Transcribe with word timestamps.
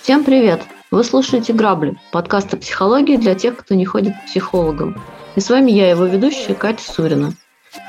Всем 0.00 0.24
привет! 0.24 0.62
Вы 0.90 1.04
слушаете 1.04 1.52
«Грабли»– 1.52 1.98
подкаст 2.12 2.54
о 2.54 2.56
психологии 2.56 3.18
для 3.18 3.34
тех, 3.34 3.58
кто 3.58 3.74
не 3.74 3.84
ходит 3.84 4.14
к 4.16 4.24
психологам. 4.24 4.98
И 5.36 5.40
с 5.40 5.50
вами 5.50 5.70
я, 5.70 5.90
его 5.90 6.06
ведущая 6.06 6.54
Катя 6.54 6.90
Сурина. 6.90 7.34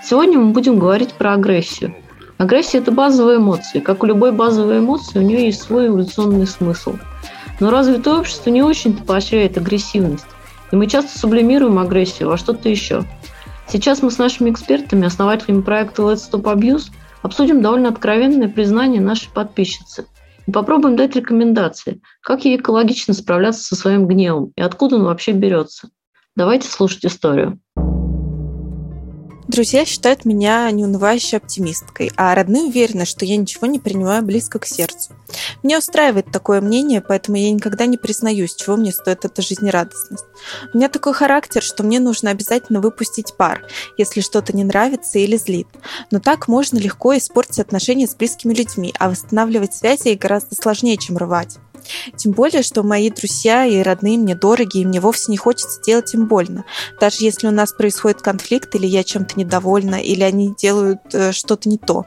Сегодня 0.04 0.37
мы 0.37 0.51
будем 0.51 0.79
говорить 0.79 1.14
про 1.14 1.32
агрессию. 1.36 1.96
Агрессия– 2.37 2.77
это 2.79 2.91
базовая 2.91 3.37
эмоция. 3.37 3.82
Как 3.82 4.04
у 4.04 4.05
любой 4.05 4.33
базовой 4.33 4.79
эмоции, 4.79 5.19
у 5.19 5.21
нее 5.21 5.46
есть 5.46 5.61
свой 5.61 5.87
эволюционный 5.87 6.46
смысл. 6.46 6.97
Но 7.61 7.71
развитое 7.71 8.15
общество 8.15 8.50
не 8.50 8.64
очень-то 8.64 9.01
поощряет 9.04 9.57
агрессивность. 9.57 10.27
И 10.71 10.75
мы 10.75 10.87
часто 10.87 11.18
сублимируем 11.18 11.79
агрессию 11.79 12.29
во 12.29 12.37
что-то 12.37 12.69
еще. 12.69 13.04
Сейчас 13.68 14.01
мы 14.01 14.11
с 14.11 14.18
нашими 14.18 14.50
экспертами, 14.50 15.05
основателями 15.05 15.61
проекта 15.61 16.04
Let's 16.04 16.29
Stop 16.29 16.43
Abuse, 16.43 16.92
обсудим 17.21 17.61
довольно 17.61 17.89
откровенное 17.89 18.50
признание 18.50 19.01
нашей 19.01 19.29
подписчицы. 19.32 20.05
И 20.47 20.51
попробуем 20.51 20.95
дать 20.95 21.15
рекомендации, 21.15 22.01
как 22.21 22.45
ей 22.45 22.57
экологично 22.57 23.14
справляться 23.14 23.64
со 23.64 23.75
своим 23.75 24.07
гневом 24.07 24.51
и 24.55 24.61
откуда 24.61 24.95
он 24.95 25.04
вообще 25.04 25.32
берется. 25.32 25.89
Давайте 26.36 26.68
слушать 26.68 27.06
историю. 27.06 27.59
Друзья 29.49 29.83
считают 29.83 30.25
меня 30.25 30.69
неунывающей 30.69 31.39
оптимисткой, 31.39 32.11
а 32.16 32.35
родные 32.35 32.66
уверены, 32.66 33.05
что 33.05 33.25
я 33.25 33.35
ничего 33.35 33.66
не 33.66 33.80
принимаю 33.80 34.22
близко 34.22 34.59
к 34.59 34.67
сердцу. 34.67 35.13
Мне 35.63 35.80
устраивает 35.80 36.31
такое 36.31 36.61
мнение, 36.61 37.02
поэтому 37.02 37.35
я 37.38 37.49
никогда 37.49 37.88
не 37.88 37.97
признаюсь, 37.97 38.53
чего 38.53 38.75
мне 38.75 38.91
стоит 38.91 39.25
эта 39.25 39.41
жизнерадостность. 39.41 40.25
У 40.72 40.78
меня 40.78 40.88
такой 40.88 41.14
характер, 41.14 41.64
что 41.64 41.81
мне 41.81 42.00
нужно 42.00 42.30
обязательно 42.30 42.80
выпустить 42.80 43.33
пар, 43.38 43.67
если 43.97 44.22
что-то 44.22 44.56
не 44.56 44.64
нравится 44.64 45.17
или 45.17 45.36
злит. 45.36 45.67
Но 46.11 46.19
так 46.19 46.47
можно 46.47 46.78
легко 46.78 47.17
испортить 47.17 47.58
отношения 47.58 48.06
с 48.06 48.13
близкими 48.13 48.53
людьми, 48.53 48.94
а 49.00 49.09
восстанавливать 49.09 49.73
связи 49.73 50.13
гораздо 50.13 50.53
сложнее, 50.53 50.97
чем 50.97 51.17
рвать. 51.17 51.58
Тем 52.16 52.31
более, 52.31 52.63
что 52.63 52.83
мои 52.83 53.09
друзья 53.09 53.66
и 53.66 53.81
родные 53.81 54.17
мне 54.17 54.35
дороги, 54.35 54.80
и 54.80 54.85
мне 54.85 54.99
вовсе 54.99 55.31
не 55.31 55.38
хочется 55.38 55.81
делать 55.81 56.13
им 56.13 56.27
больно. 56.27 56.66
Даже 56.99 57.17
если 57.19 57.47
у 57.47 57.52
нас 57.52 57.73
происходит 57.73 58.22
конфликт, 58.22 58.73
или 58.75 58.85
я 58.85 59.03
чем-то 59.03 59.39
недовольна, 59.39 59.95
или 59.95 60.23
они 60.23 60.53
делают 60.57 61.00
э, 61.13 61.31
что-то 61.31 61.69
не 61.69 61.77
то. 61.77 62.05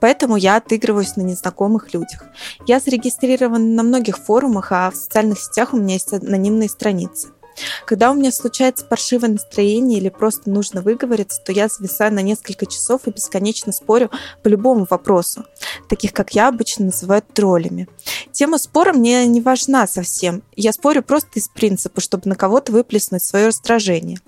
Поэтому 0.00 0.36
я 0.36 0.56
отыгрываюсь 0.56 1.16
на 1.16 1.22
незнакомых 1.22 1.92
людях. 1.92 2.24
Я 2.66 2.80
зарегистрирована 2.80 3.64
на 3.64 3.82
многих 3.82 4.18
форумах, 4.18 4.72
а 4.72 4.90
в 4.90 4.96
социальных 4.96 5.40
сетях 5.40 5.74
у 5.74 5.76
меня 5.76 5.94
есть 5.94 6.12
анонимные 6.12 6.68
страницы. 6.68 7.28
Когда 7.86 8.10
у 8.10 8.14
меня 8.14 8.32
случается 8.32 8.84
паршивое 8.84 9.30
настроение 9.30 9.98
или 9.98 10.08
просто 10.08 10.50
нужно 10.50 10.82
выговориться, 10.82 11.40
то 11.44 11.52
я 11.52 11.68
зависаю 11.68 12.12
на 12.12 12.20
несколько 12.20 12.66
часов 12.66 13.02
и 13.06 13.10
бесконечно 13.10 13.72
спорю 13.72 14.10
по 14.42 14.48
любому 14.48 14.86
вопросу, 14.88 15.44
таких 15.88 16.12
как 16.12 16.34
я 16.34 16.48
обычно 16.48 16.86
называю 16.86 17.22
троллями. 17.22 17.88
Тема 18.32 18.58
спора 18.58 18.92
мне 18.92 19.26
не 19.26 19.40
важна 19.40 19.86
совсем. 19.86 20.42
Я 20.56 20.72
спорю 20.72 21.02
просто 21.02 21.30
из 21.34 21.48
принципа, 21.48 22.00
чтобы 22.00 22.28
на 22.28 22.34
кого-то 22.34 22.72
выплеснуть 22.72 23.24
свое 23.24 23.48
раздражение. 23.48 24.18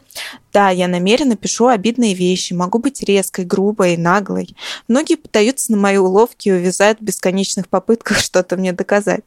Да, 0.52 0.70
я 0.70 0.88
намеренно 0.88 1.36
пишу 1.36 1.68
обидные 1.68 2.14
вещи, 2.14 2.52
могу 2.52 2.78
быть 2.78 3.02
резкой, 3.02 3.44
грубой, 3.44 3.96
наглой. 3.96 4.56
Многие 4.88 5.14
пытаются 5.14 5.70
на 5.72 5.78
мои 5.78 5.96
уловки 5.96 6.48
и 6.48 6.52
увязают 6.52 6.98
в 6.98 7.04
бесконечных 7.04 7.68
попытках 7.68 8.18
что-то 8.20 8.56
мне 8.56 8.72
доказать. 8.72 9.22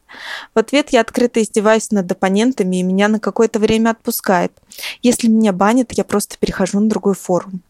В 0.54 0.58
ответ 0.58 0.90
я 0.90 1.00
открыто 1.00 1.42
издеваюсь 1.42 1.90
над 1.90 2.10
оппонентами, 2.10 2.76
и 2.76 2.82
меня 2.82 3.08
на 3.08 3.20
какое-то 3.20 3.58
время 3.58 3.90
отпускает. 3.90 4.52
Если 5.02 5.28
меня 5.28 5.52
банят, 5.52 5.92
я 5.92 6.04
просто 6.04 6.36
перехожу 6.38 6.80
на 6.80 6.88
другой 6.88 7.14
форум. 7.14 7.62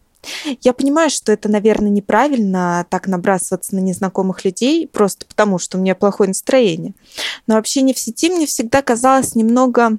Я 0.61 0.73
понимаю, 0.73 1.09
что 1.09 1.31
это, 1.31 1.49
наверное, 1.49 1.89
неправильно 1.89 2.85
так 2.89 3.07
набрасываться 3.07 3.75
на 3.75 3.79
незнакомых 3.79 4.43
людей 4.43 4.87
просто 4.87 5.25
потому, 5.25 5.59
что 5.59 5.77
у 5.77 5.81
меня 5.81 5.95
плохое 5.95 6.27
настроение. 6.27 6.93
Но 7.47 7.57
общение 7.57 7.93
в 7.93 7.99
сети 7.99 8.29
мне 8.29 8.45
всегда 8.45 8.81
казалось 8.81 9.35
немного 9.35 9.97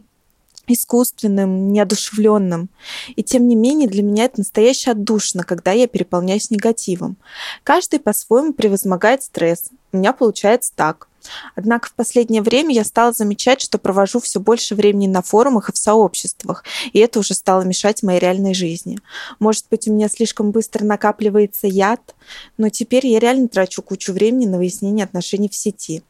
искусственным, 0.75 1.72
неодушевленным. 1.72 2.69
И 3.15 3.22
тем 3.22 3.49
не 3.49 3.56
менее 3.56 3.88
для 3.88 4.03
меня 4.03 4.25
это 4.25 4.41
настоящая 4.41 4.93
отдушина, 4.93 5.43
когда 5.43 5.72
я 5.72 5.87
переполняюсь 5.87 6.50
негативом. 6.50 7.16
Каждый 7.65 8.00
по-своему 8.00 8.53
превозмогает 8.53 9.22
стресс. 9.22 9.71
У 9.93 9.99
меня 9.99 10.12
получается 10.12 10.72
так. 10.75 11.09
Однако 11.55 11.88
в 11.88 11.94
последнее 11.94 12.43
время 12.43 12.75
я 12.75 12.84
стала 12.84 13.12
замечать, 13.12 13.60
что 13.60 13.78
провожу 13.78 14.21
все 14.21 14.41
больше 14.41 14.75
времени 14.75 15.06
на 15.06 15.22
форумах 15.22 15.69
и 15.69 15.72
в 15.72 15.76
сообществах, 15.76 16.65
и 16.93 16.99
это 16.99 17.19
уже 17.19 17.34
стало 17.34 17.62
мешать 17.62 18.03
моей 18.03 18.21
реальной 18.21 18.55
жизни. 18.55 18.99
Может 19.38 19.66
быть, 19.71 19.88
у 19.88 19.93
меня 19.93 20.09
слишком 20.09 20.50
быстро 20.50 20.84
накапливается 20.84 21.66
яд, 21.66 22.15
но 22.59 22.69
теперь 22.69 23.06
я 23.06 23.19
реально 23.19 23.49
трачу 23.49 23.82
кучу 23.82 24.12
времени 24.12 24.47
на 24.47 24.59
выяснение 24.59 25.05
отношений 25.05 25.49
в 25.49 25.55
сети. 25.55 26.03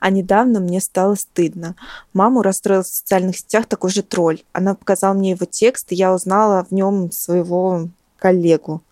А 0.00 0.10
недавно 0.10 0.60
мне 0.60 0.80
стало 0.80 1.14
стыдно. 1.14 1.76
Маму 2.12 2.42
расстроил 2.42 2.82
в 2.82 2.86
социальных 2.86 3.38
сетях 3.38 3.66
такой 3.66 3.90
же 3.90 4.02
тролль. 4.02 4.42
Она 4.52 4.74
показала 4.74 5.14
мне 5.14 5.30
его 5.30 5.46
текст, 5.46 5.92
и 5.92 5.94
я 5.94 6.14
узнала 6.14 6.66
в 6.68 6.72
нем 6.72 7.10
своего 7.12 7.88
коллегу. 8.18 8.82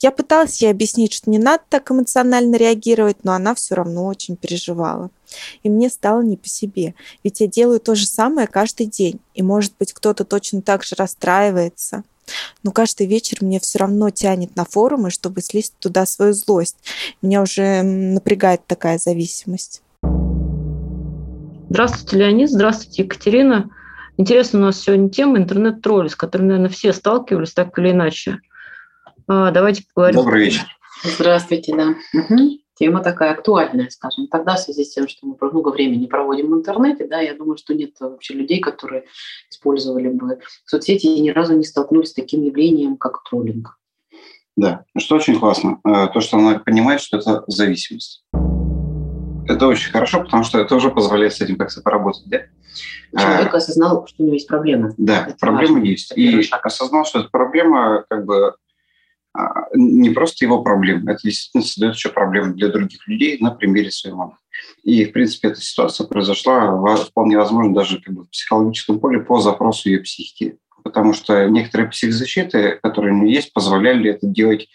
Я 0.00 0.10
пыталась 0.10 0.62
ей 0.62 0.70
объяснить, 0.70 1.12
что 1.12 1.30
не 1.30 1.38
надо 1.38 1.62
так 1.68 1.90
эмоционально 1.90 2.56
реагировать, 2.56 3.24
но 3.24 3.32
она 3.32 3.54
все 3.54 3.74
равно 3.74 4.06
очень 4.06 4.36
переживала. 4.36 5.10
И 5.62 5.68
мне 5.68 5.90
стало 5.90 6.22
не 6.22 6.36
по 6.36 6.48
себе, 6.48 6.94
ведь 7.24 7.40
я 7.40 7.48
делаю 7.48 7.80
то 7.80 7.94
же 7.94 8.06
самое 8.06 8.46
каждый 8.46 8.86
день, 8.86 9.18
и, 9.34 9.42
может 9.42 9.72
быть, 9.78 9.92
кто-то 9.92 10.24
точно 10.24 10.62
так 10.62 10.84
же 10.84 10.94
расстраивается. 10.96 12.04
Но 12.62 12.72
каждый 12.72 13.06
вечер 13.06 13.38
мне 13.40 13.60
все 13.60 13.78
равно 13.78 14.10
тянет 14.10 14.56
на 14.56 14.64
форумы, 14.64 15.10
чтобы 15.10 15.42
слить 15.42 15.72
туда 15.78 16.06
свою 16.06 16.32
злость. 16.32 16.76
Меня 17.22 17.42
уже 17.42 17.82
напрягает 17.82 18.66
такая 18.66 18.98
зависимость. 18.98 19.82
Здравствуйте, 21.68 22.16
Леонид. 22.16 22.50
Здравствуйте, 22.50 23.02
Екатерина. 23.02 23.70
Интересно, 24.16 24.60
у 24.60 24.62
нас 24.62 24.80
сегодня 24.80 25.10
тема 25.10 25.38
интернет-тролли, 25.38 26.08
с 26.08 26.16
которой, 26.16 26.42
наверное, 26.42 26.70
все 26.70 26.92
сталкивались 26.92 27.52
так 27.52 27.78
или 27.78 27.90
иначе. 27.90 28.40
А, 29.26 29.50
давайте 29.50 29.84
поговорим. 29.92 30.20
Добрый 30.20 30.44
вечер. 30.46 30.64
Здравствуйте, 31.02 31.76
да. 31.76 31.94
Угу. 32.18 32.58
Тема 32.78 33.02
такая 33.02 33.32
актуальная, 33.32 33.88
скажем. 33.90 34.26
Тогда 34.28 34.56
в 34.56 34.60
связи 34.60 34.84
с 34.84 34.94
тем, 34.94 35.08
что 35.08 35.26
мы 35.26 35.36
много 35.40 35.70
времени 35.70 36.06
проводим 36.06 36.50
в 36.50 36.54
интернете, 36.54 37.06
да, 37.06 37.20
я 37.20 37.34
думаю, 37.34 37.56
что 37.56 37.74
нет 37.74 37.92
вообще 38.00 38.34
людей, 38.34 38.60
которые 38.60 39.04
использовали 39.50 40.08
бы 40.08 40.38
соцсети 40.64 41.06
и 41.06 41.20
ни 41.20 41.30
разу 41.30 41.56
не 41.56 41.64
столкнулись 41.64 42.10
с 42.10 42.14
таким 42.14 42.42
явлением, 42.42 42.96
как 42.96 43.22
троллинг. 43.28 43.78
Да, 44.56 44.84
что 44.96 45.16
очень 45.16 45.38
классно, 45.38 45.80
э, 45.86 46.08
то, 46.12 46.20
что 46.20 46.38
она 46.38 46.58
понимает, 46.58 47.00
что 47.00 47.18
это 47.18 47.44
зависимость. 47.46 48.24
Это 49.48 49.66
очень 49.66 49.90
хорошо, 49.90 50.22
потому 50.22 50.44
что 50.44 50.58
это 50.58 50.74
уже 50.74 50.90
позволяет 50.90 51.34
с 51.34 51.40
этим 51.40 51.56
как-то 51.56 51.80
поработать, 51.80 52.24
да? 52.26 52.42
Человек 53.16 53.54
а, 53.54 53.56
осознал, 53.56 54.06
что 54.06 54.22
у 54.22 54.26
него 54.26 54.34
есть 54.34 54.48
проблема. 54.48 54.92
Да, 54.96 55.26
это 55.28 55.36
проблема 55.38 55.74
важно. 55.74 55.86
есть. 55.86 56.12
и 56.16 56.42
шаг. 56.42 56.66
осознал, 56.66 57.04
что 57.04 57.20
эта 57.20 57.28
проблема 57.30 58.04
как 58.08 58.26
бы 58.26 58.54
а, 59.32 59.66
не 59.74 60.10
просто 60.10 60.44
его 60.44 60.62
проблема, 60.62 61.12
это 61.12 61.20
действительно 61.22 61.62
создает 61.62 61.94
еще 61.94 62.08
проблемы 62.08 62.54
для 62.54 62.68
других 62.68 63.06
людей 63.06 63.38
на 63.40 63.50
примере 63.50 63.90
своей 63.90 64.16
мамы. 64.16 64.36
И, 64.82 65.04
в 65.04 65.12
принципе, 65.12 65.48
эта 65.48 65.60
ситуация 65.60 66.06
произошла 66.06 66.96
вполне 66.96 67.36
возможно 67.36 67.74
даже 67.74 68.00
как 68.00 68.14
бы 68.14 68.24
в 68.24 68.30
психологическом 68.30 68.98
поле 68.98 69.20
по 69.20 69.40
запросу 69.40 69.88
ее 69.88 70.00
психики. 70.00 70.58
Потому 70.82 71.12
что 71.12 71.48
некоторые 71.48 71.90
психозащиты, 71.90 72.78
которые 72.82 73.12
у 73.14 73.18
нее 73.18 73.34
есть, 73.34 73.52
позволяли 73.52 74.10
это 74.10 74.26
делать 74.26 74.68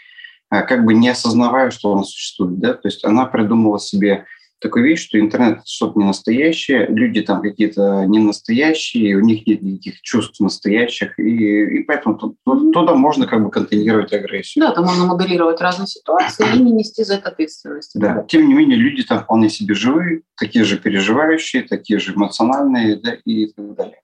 а, 0.50 0.62
как 0.64 0.84
бы 0.86 0.94
не 0.94 1.10
осознавая, 1.10 1.72
что 1.72 1.92
он 1.92 2.04
существует. 2.04 2.60
Да? 2.60 2.74
То 2.74 2.88
есть 2.88 3.06
она 3.06 3.26
придумала 3.26 3.80
себе 3.80 4.26
такую 4.62 4.86
вещь, 4.86 5.08
что 5.08 5.20
интернет– 5.20 5.62
что-то 5.66 6.00
не 6.00 6.06
настоящее, 6.06 6.86
люди 6.88 7.22
там 7.22 7.42
какие-то 7.42 8.06
не 8.06 8.20
настоящие, 8.20 9.18
у 9.18 9.22
них 9.22 9.46
нет 9.48 9.62
никаких 9.64 10.02
чувств 10.02 10.40
настоящих, 10.40 11.20
и, 11.20 11.80
и 11.80 11.84
поэтому 11.84 12.36
туда 12.46 12.94
можно 12.94 13.26
как 13.26 13.44
бы 13.44 13.50
контейнировать 13.50 14.14
агрессию. 14.14 14.64
Да, 14.64 14.72
там 14.72 14.86
можно 14.86 15.06
модерировать 15.06 15.60
разные 15.60 15.88
ситуации 15.88 16.46
и 16.56 16.60
не 16.60 16.72
нести 16.72 17.04
за 17.04 17.16
это 17.16 17.30
ответственность. 17.30 17.92
Да, 17.96 18.24
тем 18.28 18.48
не 18.48 18.54
менее, 18.54 18.78
люди 18.78 19.04
там 19.04 19.24
вполне 19.24 19.50
себе 19.50 19.74
живые, 19.74 20.22
такие 20.38 20.64
же 20.64 20.78
переживающие, 20.78 21.64
такие 21.64 22.00
же 22.00 22.14
эмоциональные 22.14 22.98
да, 22.98 23.14
и 23.26 23.48
так 23.48 23.76
далее. 23.76 24.02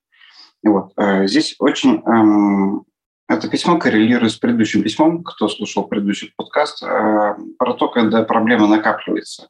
Вот. 0.64 0.92
А 0.96 1.28
здесь 1.28 1.56
очень 1.60 2.02
эм, 2.06 2.84
это 3.30 3.48
письмо 3.48 3.78
коррелирует 3.78 4.32
с 4.32 4.38
предыдущим 4.38 4.82
письмом, 4.82 5.24
кто 5.24 5.50
слушал 5.50 5.84
предыдущий 5.84 6.34
подкаст, 6.36 6.82
э, 6.82 7.36
про 7.60 7.74
то, 7.74 7.90
когда 7.90 8.24
проблема 8.24 8.68
накапливается. 8.68 9.50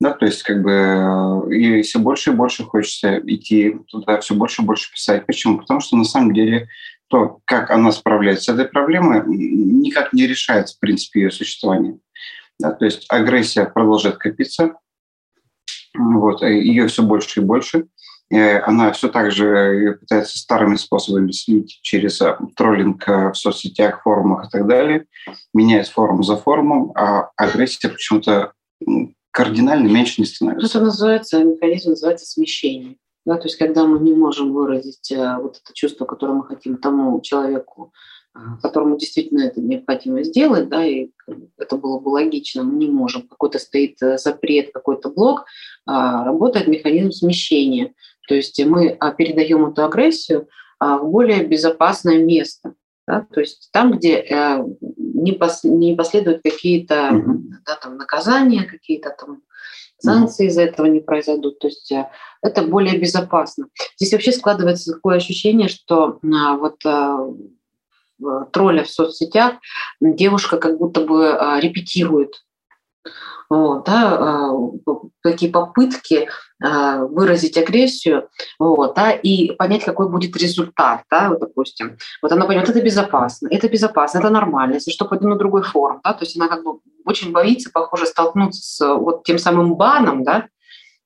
Да, 0.00 0.12
то 0.12 0.26
есть 0.26 0.44
как 0.44 0.62
бы 0.62 0.70
э, 0.70 1.54
и 1.54 1.82
все 1.82 1.98
больше 1.98 2.30
и 2.30 2.34
больше 2.34 2.62
хочется 2.62 3.18
идти 3.26 3.76
туда, 3.88 4.20
все 4.20 4.34
больше 4.34 4.62
и 4.62 4.64
больше 4.64 4.92
писать. 4.92 5.26
Почему? 5.26 5.58
Потому 5.58 5.80
что 5.80 5.96
на 5.96 6.04
самом 6.04 6.32
деле 6.32 6.68
то, 7.08 7.40
как 7.44 7.70
она 7.70 7.90
справляется 7.90 8.52
с 8.52 8.54
этой 8.54 8.66
проблемой, 8.66 9.22
никак 9.26 10.12
не 10.12 10.26
решается, 10.26 10.76
в 10.76 10.80
принципе, 10.80 11.22
ее 11.22 11.30
существование. 11.32 11.98
Да, 12.60 12.70
то 12.72 12.84
есть 12.84 13.06
агрессия 13.08 13.64
продолжает 13.64 14.18
копиться, 14.18 14.74
вот, 15.96 16.42
ее 16.42 16.86
все 16.86 17.02
больше 17.02 17.40
и 17.40 17.44
больше. 17.44 17.86
она 18.30 18.92
все 18.92 19.08
так 19.08 19.32
же 19.32 19.96
пытается 20.00 20.38
старыми 20.38 20.76
способами 20.76 21.32
слить 21.32 21.78
через 21.82 22.20
троллинг 22.56 23.06
в 23.06 23.34
соцсетях, 23.34 24.02
форумах 24.02 24.46
и 24.46 24.50
так 24.50 24.66
далее, 24.66 25.06
меняет 25.54 25.88
форму 25.88 26.22
за 26.22 26.36
форму, 26.36 26.92
а 26.94 27.30
агрессия 27.36 27.88
почему-то 27.88 28.52
кардинально 29.38 29.88
меньше 29.88 30.20
не 30.20 30.26
становится. 30.26 30.78
Это 30.78 30.84
называется, 30.84 31.44
механизм 31.44 31.90
называется 31.90 32.26
смещение. 32.26 32.96
Да, 33.24 33.36
то 33.36 33.44
есть 33.44 33.56
когда 33.56 33.86
мы 33.86 33.98
не 34.00 34.14
можем 34.14 34.52
выразить 34.52 35.12
вот 35.12 35.60
это 35.62 35.74
чувство, 35.74 36.06
которое 36.06 36.32
мы 36.32 36.44
хотим 36.44 36.78
тому 36.78 37.20
человеку 37.20 37.92
которому 38.62 38.96
действительно 38.96 39.42
это 39.42 39.60
необходимо 39.60 40.22
сделать, 40.22 40.68
да, 40.68 40.84
и 40.84 41.10
это 41.56 41.76
было 41.76 41.98
бы 41.98 42.08
логично, 42.10 42.62
мы 42.62 42.74
не 42.76 42.88
можем, 42.88 43.26
какой-то 43.26 43.58
стоит 43.58 44.00
э, 44.02 44.18
запрет, 44.18 44.70
какой-то 44.72 45.10
блок, 45.10 45.46
а, 45.86 46.24
работает 46.24 46.68
механизм 46.68 47.10
смещения. 47.10 47.94
То 48.28 48.34
есть 48.34 48.62
мы 48.64 48.90
а, 49.00 49.12
передаем 49.12 49.66
эту 49.66 49.84
агрессию 49.84 50.48
а, 50.78 50.98
в 50.98 51.10
более 51.10 51.44
безопасное 51.44 52.18
место. 52.18 52.74
Да, 53.08 53.26
то 53.32 53.40
есть 53.40 53.70
там, 53.72 53.92
где 53.92 54.16
э, 54.16 54.62
не, 54.98 55.32
пос, 55.32 55.64
не 55.64 55.94
последуют 55.96 56.42
какие-то 56.42 57.10
да, 57.64 57.76
там, 57.76 57.96
наказания, 57.96 58.64
какие-то 58.64 59.16
там 59.18 59.40
санкции 59.98 60.48
из-за 60.48 60.64
этого 60.64 60.84
не 60.84 61.00
произойдут. 61.00 61.58
То 61.58 61.68
есть 61.68 61.90
э, 61.90 62.10
это 62.42 62.60
более 62.60 62.98
безопасно. 62.98 63.68
Здесь 63.96 64.12
вообще 64.12 64.30
складывается 64.32 64.92
такое 64.92 65.16
ощущение, 65.16 65.68
что 65.68 66.18
вот 66.20 66.82
тролля 68.52 68.84
в 68.84 68.90
соцсетях, 68.90 69.54
девушка 70.02 70.58
как 70.58 70.76
будто 70.76 71.00
бы 71.00 71.30
а, 71.30 71.60
репетирует 71.60 72.44
вот, 73.50 73.84
да, 73.84 74.16
а, 74.18 74.50
такие 75.22 75.50
попытки 75.50 76.28
а, 76.62 77.04
выразить 77.04 77.56
агрессию 77.56 78.28
вот, 78.58 78.94
да, 78.94 79.12
и 79.12 79.52
понять, 79.52 79.84
какой 79.84 80.08
будет 80.08 80.36
результат. 80.36 81.02
Да, 81.10 81.30
вот, 81.30 81.40
допустим, 81.40 81.96
вот 82.22 82.32
она 82.32 82.46
понимает, 82.46 82.68
это 82.68 82.82
безопасно, 82.82 83.48
это 83.50 83.68
безопасно, 83.68 84.18
это 84.18 84.30
нормально, 84.30 84.74
если 84.74 84.90
что, 84.90 85.06
пойду 85.06 85.28
на 85.28 85.36
другой 85.36 85.62
форум. 85.62 86.00
Да, 86.04 86.12
то 86.12 86.24
есть 86.24 86.36
она 86.36 86.48
как 86.48 86.64
бы 86.64 86.80
очень 87.04 87.32
боится, 87.32 87.70
похоже, 87.72 88.06
столкнуться 88.06 88.62
с 88.62 88.96
вот 88.96 89.24
тем 89.24 89.38
самым 89.38 89.76
баном, 89.76 90.24
да, 90.24 90.48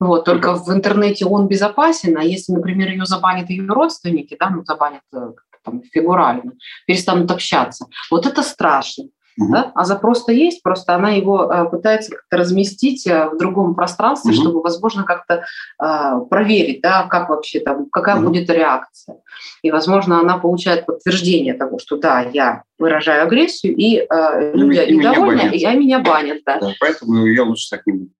вот, 0.01 0.25
только 0.25 0.55
в 0.55 0.69
интернете 0.73 1.27
он 1.27 1.47
безопасен, 1.47 2.17
а 2.19 2.25
если, 2.25 2.53
например, 2.53 2.89
ее 2.89 3.07
забанят 3.07 3.51
ее 3.51 3.65
родственники, 3.69 4.37
да, 4.39 4.51
ну, 4.51 4.65
забанят 4.65 5.03
э, 5.15 5.31
там, 5.65 5.83
фигурально, 5.93 6.55
перестанут 6.89 7.31
общаться. 7.31 7.87
Вот 8.11 8.27
это 8.27 8.43
страшно. 8.43 9.05
Да? 9.37 9.73
А 9.75 9.85
запрос-то 9.85 10.33
есть, 10.33 10.63
просто 10.63 10.95
она 10.95 11.11
его 11.11 11.51
э, 11.51 11.69
пытается 11.71 12.13
как-то 12.13 12.37
разместить 12.37 13.07
э, 13.07 13.29
в 13.31 13.39
другом 13.39 13.75
пространстве, 13.75 14.33
uh-huh. 14.33 14.41
чтобы, 14.41 14.61
возможно, 14.61 15.05
как-то 15.05 15.45
э, 15.83 16.21
проверить, 16.29 16.83
да, 16.83 17.07
как 17.09 17.29
вообще 17.31 17.61
там, 17.61 17.87
какая 17.91 18.17
uh-huh. 18.17 18.27
будет 18.27 18.51
реакция. 18.51 19.17
И, 19.63 19.71
возможно, 19.71 20.21
она 20.21 20.39
получает 20.39 20.87
подтверждение 20.87 21.55
того, 21.55 21.79
что 21.79 21.97
да, 21.97 22.21
я 22.21 22.63
выражаю 22.79 23.25
агрессию, 23.25 23.75
и 23.75 23.99
э, 23.99 24.53
люди 24.55 24.81
и 24.81 24.97
недовольны, 24.97 25.51
и 25.53 25.59
я 25.59 25.75
меня 25.75 26.01
банят. 26.01 26.43
Да. 26.45 26.59
Да, 26.61 26.73
поэтому 26.81 27.27
я 27.27 27.45
лучше 27.45 27.71
так 27.71 27.87
не 27.87 27.93
буду. 27.93 28.11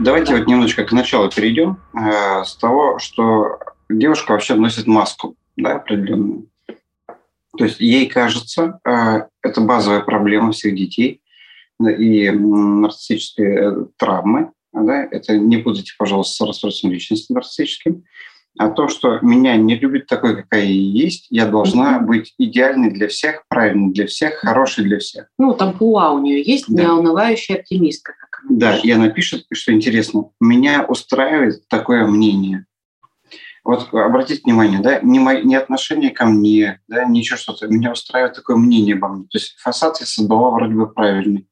Давайте 0.00 0.32
да. 0.32 0.38
вот 0.38 0.46
немножечко 0.46 0.84
к 0.84 0.92
началу 0.92 1.28
перейдем 1.30 1.78
э, 1.94 2.44
с 2.44 2.56
того, 2.56 2.98
что 2.98 3.58
девушка 3.88 4.32
вообще 4.32 4.54
носит 4.54 4.86
маску 4.86 5.34
да, 5.56 5.76
определенную. 5.76 6.46
То 7.58 7.64
есть 7.64 7.80
ей 7.80 8.06
кажется, 8.06 8.80
э, 8.86 9.22
это 9.42 9.60
базовая 9.60 10.00
проблема 10.00 10.52
всех 10.52 10.74
детей 10.74 11.20
и 11.80 12.30
нарциссические 12.30 13.54
э, 13.54 13.86
травмы. 13.96 14.52
Да, 14.72 15.08
это 15.10 15.36
не 15.36 15.56
путайте, 15.56 15.92
пожалуйста, 15.98 16.44
с 16.44 16.46
расстройством 16.46 16.92
личности 16.92 17.32
нарциссическим. 17.32 18.04
А 18.58 18.70
то, 18.70 18.88
что 18.88 19.20
меня 19.22 19.56
не 19.56 19.76
любит 19.76 20.06
такой, 20.06 20.36
какая 20.36 20.64
я 20.64 20.70
есть, 20.70 21.26
я 21.30 21.46
должна 21.46 22.00
быть 22.00 22.34
идеальной 22.38 22.90
для 22.90 23.06
всех, 23.06 23.44
правильной 23.48 23.92
для 23.92 24.06
всех, 24.06 24.34
хорошей 24.34 24.84
для 24.84 24.98
всех. 24.98 25.28
Ну, 25.38 25.54
там 25.54 25.78
пуа 25.78 26.10
у 26.10 26.18
нее 26.18 26.42
есть, 26.42 26.64
да. 26.68 26.84
неунывающая 26.84 27.56
оптимистка. 27.56 28.14
Как 28.18 28.28
да, 28.48 28.76
и 28.76 28.90
она 28.90 29.10
пишет, 29.10 29.44
что 29.52 29.72
интересно, 29.72 30.30
меня 30.40 30.84
устраивает 30.88 31.68
такое 31.68 32.06
мнение 32.06 32.66
вот 33.68 33.92
обратите 33.92 34.40
внимание, 34.44 34.80
да, 34.80 34.98
не, 35.00 35.18
мои, 35.18 35.44
не 35.44 35.54
отношение 35.54 36.08
ко 36.08 36.24
мне, 36.24 36.80
да, 36.88 37.04
ничего 37.04 37.36
что-то, 37.36 37.68
меня 37.68 37.92
устраивает 37.92 38.34
такое 38.34 38.56
мнение 38.56 38.94
обо 38.94 39.08
мне. 39.08 39.24
То 39.24 39.36
есть 39.36 39.58
фасад 39.58 40.00
я 40.00 40.06
создала 40.06 40.50
вроде 40.50 40.72
бы 40.72 40.90
правильный. 40.90 41.46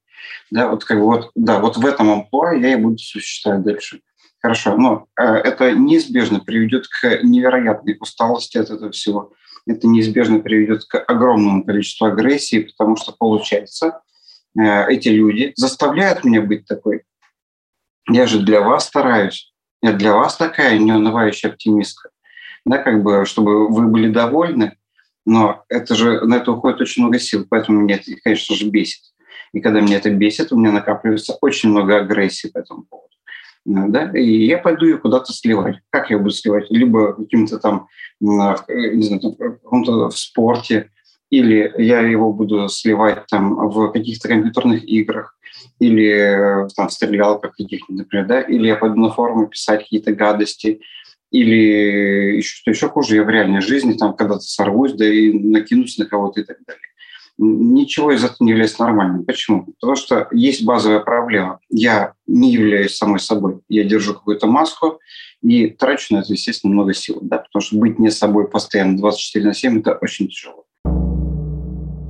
Да, 0.50 0.68
вот 0.68 0.82
как 0.84 0.98
бы 0.98 1.04
вот, 1.04 1.30
да, 1.34 1.60
вот 1.60 1.76
в 1.76 1.84
этом 1.84 2.08
амплуа 2.08 2.54
я 2.54 2.72
и 2.72 2.76
буду 2.76 2.96
существовать 2.96 3.64
дальше. 3.64 4.00
Хорошо, 4.40 4.78
но 4.78 5.08
э, 5.20 5.24
это 5.24 5.72
неизбежно 5.72 6.40
приведет 6.40 6.86
к 6.88 7.22
невероятной 7.22 7.98
усталости 8.00 8.56
от 8.56 8.70
этого 8.70 8.92
всего. 8.92 9.34
Это 9.66 9.86
неизбежно 9.86 10.38
приведет 10.38 10.84
к 10.86 10.98
огромному 10.98 11.64
количеству 11.64 12.06
агрессии, 12.06 12.60
потому 12.60 12.96
что 12.96 13.12
получается, 13.12 14.00
э, 14.58 14.90
эти 14.90 15.08
люди 15.08 15.52
заставляют 15.56 16.24
меня 16.24 16.40
быть 16.40 16.64
такой. 16.64 17.02
Я 18.10 18.26
же 18.26 18.40
для 18.40 18.62
вас 18.62 18.86
стараюсь. 18.86 19.52
Для 19.82 20.14
вас 20.14 20.36
такая 20.36 20.78
неунывающая 20.78 21.50
оптимистка, 21.50 22.10
да, 22.64 22.78
как 22.78 23.02
бы, 23.02 23.24
чтобы 23.26 23.68
вы 23.68 23.88
были 23.88 24.10
довольны, 24.10 24.76
но 25.24 25.64
это 25.68 25.94
же, 25.94 26.20
на 26.24 26.36
это 26.36 26.52
уходит 26.52 26.80
очень 26.80 27.02
много 27.02 27.18
сил, 27.18 27.46
поэтому 27.48 27.80
меня 27.80 27.96
это, 27.96 28.10
конечно 28.22 28.54
же, 28.54 28.68
бесит. 28.68 29.02
И 29.52 29.60
когда 29.60 29.80
меня 29.80 29.96
это 29.96 30.10
бесит, 30.10 30.52
у 30.52 30.58
меня 30.58 30.72
накапливается 30.72 31.36
очень 31.40 31.70
много 31.70 31.98
агрессии 31.98 32.48
по 32.48 32.58
этому 32.58 32.84
поводу. 32.84 33.10
Да? 33.64 34.12
И 34.16 34.46
я 34.46 34.58
пойду 34.58 34.86
ее 34.86 34.98
куда-то 34.98 35.32
сливать. 35.32 35.78
Как 35.90 36.10
я 36.10 36.18
буду 36.18 36.30
сливать? 36.30 36.70
Либо 36.70 37.14
каким-то 37.14 37.58
там, 37.58 37.88
не 38.20 39.02
знаю, 39.02 39.20
там, 39.20 39.34
в, 39.62 40.10
в 40.10 40.16
спорте, 40.16 40.90
или 41.30 41.72
я 41.78 42.00
его 42.00 42.32
буду 42.32 42.68
сливать 42.68 43.26
там 43.26 43.54
в 43.68 43.90
каких-то 43.90 44.28
компьютерных 44.28 44.84
играх, 44.84 45.35
или 45.78 46.64
э, 46.64 46.68
там 46.74 46.88
в 46.88 46.92
стрелялках 46.92 47.56
каких-нибудь, 47.56 48.04
например, 48.04 48.26
да, 48.26 48.40
или 48.40 48.66
я 48.66 48.76
пойду 48.76 48.96
на 48.96 49.10
форумы 49.10 49.48
писать 49.48 49.82
какие-то 49.82 50.12
гадости, 50.12 50.80
или 51.30 52.36
еще, 52.36 52.56
что 52.56 52.70
еще 52.70 52.88
хуже, 52.88 53.16
я 53.16 53.24
в 53.24 53.30
реальной 53.30 53.60
жизни 53.60 53.92
там 53.92 54.14
когда-то 54.14 54.40
сорвусь, 54.40 54.92
да 54.92 55.06
и 55.06 55.32
накинусь 55.32 55.98
на 55.98 56.06
кого-то 56.06 56.40
и 56.40 56.44
так 56.44 56.58
далее. 56.66 56.82
Ничего 57.38 58.12
из 58.12 58.24
этого 58.24 58.38
не 58.40 58.52
является 58.52 58.82
нормальным. 58.82 59.24
Почему? 59.24 59.66
Потому 59.78 59.96
что 59.96 60.28
есть 60.32 60.64
базовая 60.64 61.00
проблема. 61.00 61.60
Я 61.68 62.14
не 62.26 62.50
являюсь 62.50 62.96
самой 62.96 63.20
собой. 63.20 63.60
Я 63.68 63.84
держу 63.84 64.14
какую-то 64.14 64.46
маску 64.46 65.00
и 65.42 65.68
трачу 65.68 66.14
на 66.14 66.20
это, 66.20 66.32
естественно, 66.32 66.72
много 66.72 66.94
сил. 66.94 67.18
Да? 67.20 67.38
Потому 67.38 67.60
что 67.60 67.76
быть 67.76 67.98
не 67.98 68.10
собой 68.10 68.48
постоянно 68.48 68.96
24 68.96 69.44
на 69.44 69.52
7– 69.52 69.78
это 69.80 69.98
очень 70.00 70.28
тяжело. 70.28 70.65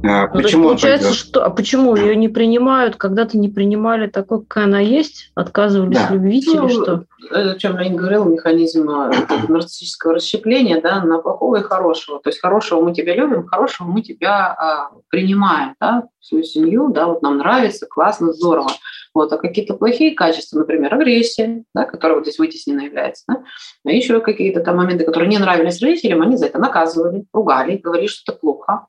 А, 0.09 0.31
ну, 0.33 0.43
почему 0.43 0.69
получается, 0.69 1.13
что, 1.13 1.45
а 1.45 1.51
почему 1.51 1.97
ее 1.97 2.17
не 2.17 2.29
принимают? 2.29 2.97
Когда-то 2.97 3.39
не 3.39 3.49
принимали 3.49 4.09
такой, 4.09 4.43
какая 4.43 4.65
она 4.65 4.81
есть, 4.81 5.31
отказывались 5.35 5.97
да. 5.99 6.15
любить 6.15 6.47
ну, 6.47 6.67
или 6.67 6.73
что? 6.73 7.05
О 7.31 7.55
чем 7.57 7.79
я 7.79 7.91
говорил, 7.91 8.25
механизм 8.25 8.89
а, 8.91 9.11
нарциссического 9.49 10.15
расщепления, 10.15 10.81
да, 10.81 11.03
на 11.03 11.19
плохого 11.19 11.57
и 11.57 11.63
хорошего. 11.63 12.21
То 12.21 12.31
есть 12.31 12.41
хорошего 12.41 12.81
мы 12.81 12.95
тебя 12.95 13.15
любим, 13.15 13.47
хорошего 13.47 13.89
мы 13.89 14.03
тебя 14.03 14.53
а, 14.53 14.91
принимаем, 15.09 15.75
да, 15.81 16.05
свою 16.21 16.45
семью, 16.45 16.89
да, 16.89 17.07
вот 17.07 17.23
нам 17.23 17.39
нравится, 17.39 17.87
классно, 17.87 18.33
здорово. 18.33 18.71
Вот, 19.15 19.33
а 19.33 19.39
какие-то 19.39 19.75
плохие 19.75 20.15
качества, 20.15 20.59
например, 20.59 20.95
агрессия, 20.95 21.65
да, 21.75 21.85
которая 21.85 22.19
вот 22.19 22.27
здесь 22.27 22.39
вытеснена 22.39 22.83
является, 22.83 23.25
да, 23.29 23.43
а 23.87 23.91
еще 23.91 24.21
какие-то 24.21 24.61
там 24.61 24.77
моменты, 24.77 25.05
которые 25.05 25.29
не 25.29 25.39
нравились 25.39 25.81
родителям, 25.81 26.23
они 26.23 26.37
за 26.37 26.47
это 26.47 26.59
наказывали, 26.59 27.25
ругали, 27.33 27.77
говорили, 27.77 28.09
что 28.09 28.33
это 28.33 28.41
плохо, 28.41 28.87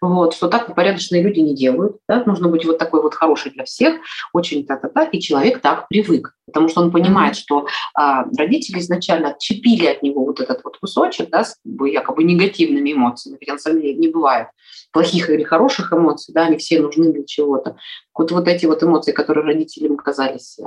вот, 0.00 0.34
что 0.34 0.48
так 0.48 0.74
порядочные 0.74 1.22
люди 1.22 1.40
не 1.40 1.54
делают. 1.54 1.96
Да? 2.08 2.22
Нужно 2.24 2.48
быть 2.48 2.64
вот 2.64 2.78
такой 2.78 3.02
вот 3.02 3.14
хороший 3.14 3.52
для 3.52 3.64
всех, 3.64 3.96
очень 4.32 4.66
та-та-та, 4.66 5.04
и 5.04 5.20
человек 5.20 5.60
так 5.60 5.88
привык, 5.88 6.34
потому 6.46 6.68
что 6.68 6.80
он 6.80 6.90
понимает, 6.90 7.36
что 7.36 7.66
а, 7.94 8.24
родители 8.36 8.78
изначально 8.78 9.30
отчепили 9.30 9.86
от 9.86 10.02
него 10.02 10.24
вот 10.24 10.40
этот 10.40 10.62
вот 10.64 10.78
кусочек, 10.78 11.30
да, 11.30 11.44
с 11.44 11.56
якобы 11.64 12.24
негативными 12.24 12.92
эмоциями, 12.92 13.38
хотя 13.38 13.52
на 13.52 13.58
самом 13.58 13.80
деле 13.80 13.94
не 13.94 14.08
бывает 14.08 14.48
плохих 14.92 15.30
или 15.30 15.42
хороших 15.42 15.92
эмоций, 15.92 16.34
да, 16.34 16.46
они 16.46 16.58
все 16.58 16.80
нужны 16.80 17.12
для 17.12 17.24
чего-то. 17.24 17.76
Вот, 18.14 18.30
вот 18.30 18.48
эти 18.48 18.66
вот 18.66 18.82
эмоции, 18.82 19.12
которые 19.12 19.44
родителям 19.46 19.96
казались, 19.96 20.58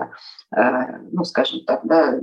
э, 0.56 1.00
ну, 1.12 1.24
скажем 1.24 1.62
так, 1.66 1.82
да, 1.84 2.20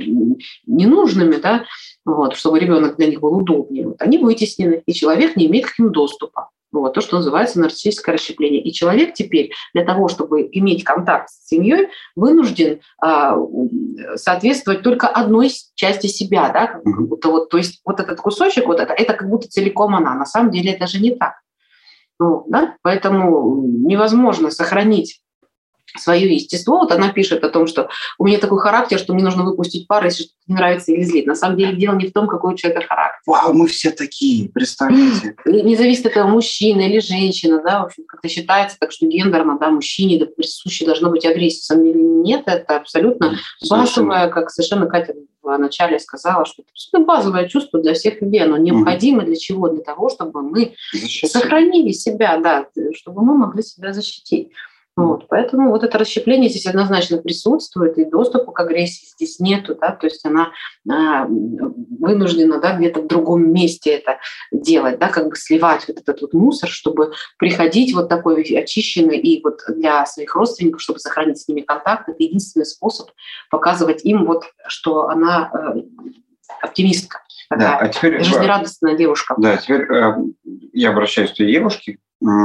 ненужными, 0.67 1.37
да, 1.37 1.65
вот, 2.05 2.37
чтобы 2.37 2.59
ребенок 2.59 2.97
для 2.97 3.07
них 3.07 3.21
был 3.21 3.37
удобнее, 3.37 3.89
вот, 3.89 4.03
они 4.03 4.19
вытеснены, 4.19 4.83
и 4.85 4.93
человек 4.93 5.37
не 5.37 5.47
имеет 5.47 5.67
к 5.67 5.79
ним 5.79 5.93
доступа. 5.93 6.51
Вот, 6.73 6.95
то, 6.95 7.03
что 7.03 7.17
называется 7.17 7.61
нарциссическое 7.61 8.15
расщепление. 8.15 8.63
И 8.63 8.73
человек 8.73 9.13
теперь 9.13 9.53
для 9.75 9.85
того, 9.85 10.09
чтобы 10.09 10.49
иметь 10.53 10.85
контакт 10.85 11.29
с 11.29 11.47
семьей, 11.47 11.89
вынужден 12.17 12.81
а, 12.99 13.37
соответствовать 14.17 14.83
только 14.83 15.07
одной 15.07 15.51
части 15.75 16.07
себя. 16.07 16.49
Да? 16.49 16.69
Как 16.69 17.09
будто 17.09 17.29
вот, 17.29 17.51
то 17.51 17.59
есть 17.59 17.83
вот 17.85 18.01
этот 18.01 18.21
кусочек, 18.21 18.67
вот 18.67 18.81
это, 18.81 18.95
это 18.95 19.13
как 19.13 19.29
будто 19.29 19.49
целиком 19.49 19.95
она. 19.95 20.15
На 20.15 20.25
самом 20.25 20.51
деле 20.51 20.73
это 20.73 20.87
же 20.87 20.99
не 20.99 21.15
так. 21.15 21.35
Ну, 22.23 22.45
да? 22.47 22.77
Поэтому 22.83 23.65
невозможно 23.67 24.53
сохранить 24.53 25.23
свое 25.99 26.35
естество. 26.35 26.79
Вот 26.79 26.93
она 26.93 27.13
пишет 27.13 27.45
о 27.45 27.49
том, 27.49 27.67
что 27.67 27.89
у 28.19 28.27
меня 28.27 28.39
такой 28.39 28.59
характер, 28.59 28.99
что 28.99 29.15
мне 29.15 29.23
нужно 29.23 29.45
выпустить 29.45 29.87
пар, 29.87 30.05
если 30.05 30.25
что-то 30.25 30.37
не 30.49 30.55
нравится 30.55 30.93
или 30.93 31.03
злит. 31.03 31.27
На 31.27 31.35
самом 31.35 31.57
деле 31.57 31.77
дело 31.77 31.95
не 31.95 32.07
в 32.07 32.13
том, 32.13 32.27
какой 32.27 32.55
у 32.55 32.57
человека 32.57 32.87
характер. 32.87 33.21
Вау, 33.27 33.53
мы 33.53 33.67
все 33.67 33.91
такие, 33.91 34.51
представляете? 34.51 35.37
Не 35.45 35.77
зависит 35.77 36.07
от 36.07 36.15
того, 36.15 36.29
мужчина 36.29 36.81
или 36.81 36.99
женщина, 36.99 37.63
да, 37.65 37.83
в 37.83 37.87
общем, 37.87 38.05
как-то 38.07 38.29
считается 38.29 38.77
так, 38.79 38.93
что 38.93 39.07
гендерно, 39.07 39.59
да, 39.59 39.71
мужчине 39.71 40.19
да, 40.19 40.27
присуще 40.27 40.85
должно 40.85 41.11
быть 41.11 41.25
агрессия. 41.25 41.75
Деле 41.77 42.03
нет, 42.03 42.43
это 42.47 42.77
абсолютно 42.77 43.39
базовое, 43.69 44.29
как 44.29 44.51
совершенно 44.51 44.87
Катя 44.87 45.15
в 45.43 45.57
начале 45.59 45.99
сказала, 45.99 46.45
что 46.45 46.63
это 46.63 46.71
абсолютно 46.73 47.07
базовое 47.07 47.49
чувство 47.49 47.81
для 47.81 47.95
всех 47.95 48.21
людей. 48.21 48.43
Оно 48.43 48.57
необходимо 48.57 49.23
для 49.23 49.37
чего? 49.37 49.69
Для 49.69 49.83
того, 49.83 50.09
чтобы 50.09 50.43
мы 50.43 50.75
Защитить. 50.93 51.31
сохранили 51.31 51.93
себя, 51.93 52.39
да, 52.39 52.67
чтобы 52.95 53.25
мы 53.25 53.37
могли 53.37 53.63
себя 53.63 53.93
защитить. 53.93 54.51
Вот, 54.95 55.27
поэтому 55.29 55.71
вот 55.71 55.85
это 55.85 55.97
расщепление 55.97 56.51
здесь 56.51 56.67
однозначно 56.67 57.17
присутствует, 57.17 57.97
и 57.97 58.05
доступа 58.05 58.53
к 58.53 58.61
агрессии 58.61 59.07
здесь 59.07 59.41
нету, 59.41 59.75
да, 59.75 59.93
то 59.93 60.07
есть 60.07 60.23
она 60.27 60.53
а, 60.87 61.27
вынуждена, 61.27 62.61
да, 62.61 62.77
где-то 62.77 63.01
в 63.01 63.07
другом 63.07 63.51
месте 63.55 63.91
это 63.93 64.19
делать, 64.51 64.99
да, 64.99 65.09
как 65.09 65.31
бы 65.31 65.37
сливать 65.37 65.89
вот 65.89 65.97
этот 65.97 66.21
вот 66.21 66.35
мусор, 66.35 66.69
чтобы 66.69 67.13
приходить 67.39 67.95
вот 67.95 68.11
такой 68.11 68.43
очищенный 68.43 69.17
и 69.17 69.43
вот 69.43 69.61
для 69.69 70.05
своих 70.05 70.35
родственников, 70.35 70.83
чтобы 70.83 70.99
сохранить 70.99 71.39
с 71.39 71.49
ними 71.49 71.63
контакт, 71.63 72.11
это 72.11 72.23
единственный 72.23 72.67
способ 72.67 73.09
показывать 73.51 74.05
им 74.05 74.27
вот, 74.27 74.45
что 74.69 75.09
она 75.09 75.51
э, 75.55 75.81
оптимистка, 76.61 77.21
да, 77.49 77.79
а 77.79 77.89
теперь, 77.89 78.23
жизнерадостная 78.23 78.95
девушка. 78.95 79.37
Да, 79.39 79.57
теперь 79.57 79.91
э, 79.91 80.17
я 80.75 80.91
обращаюсь 80.91 81.33
к 81.33 81.37
той 81.37 81.51
девушке, 81.51 81.99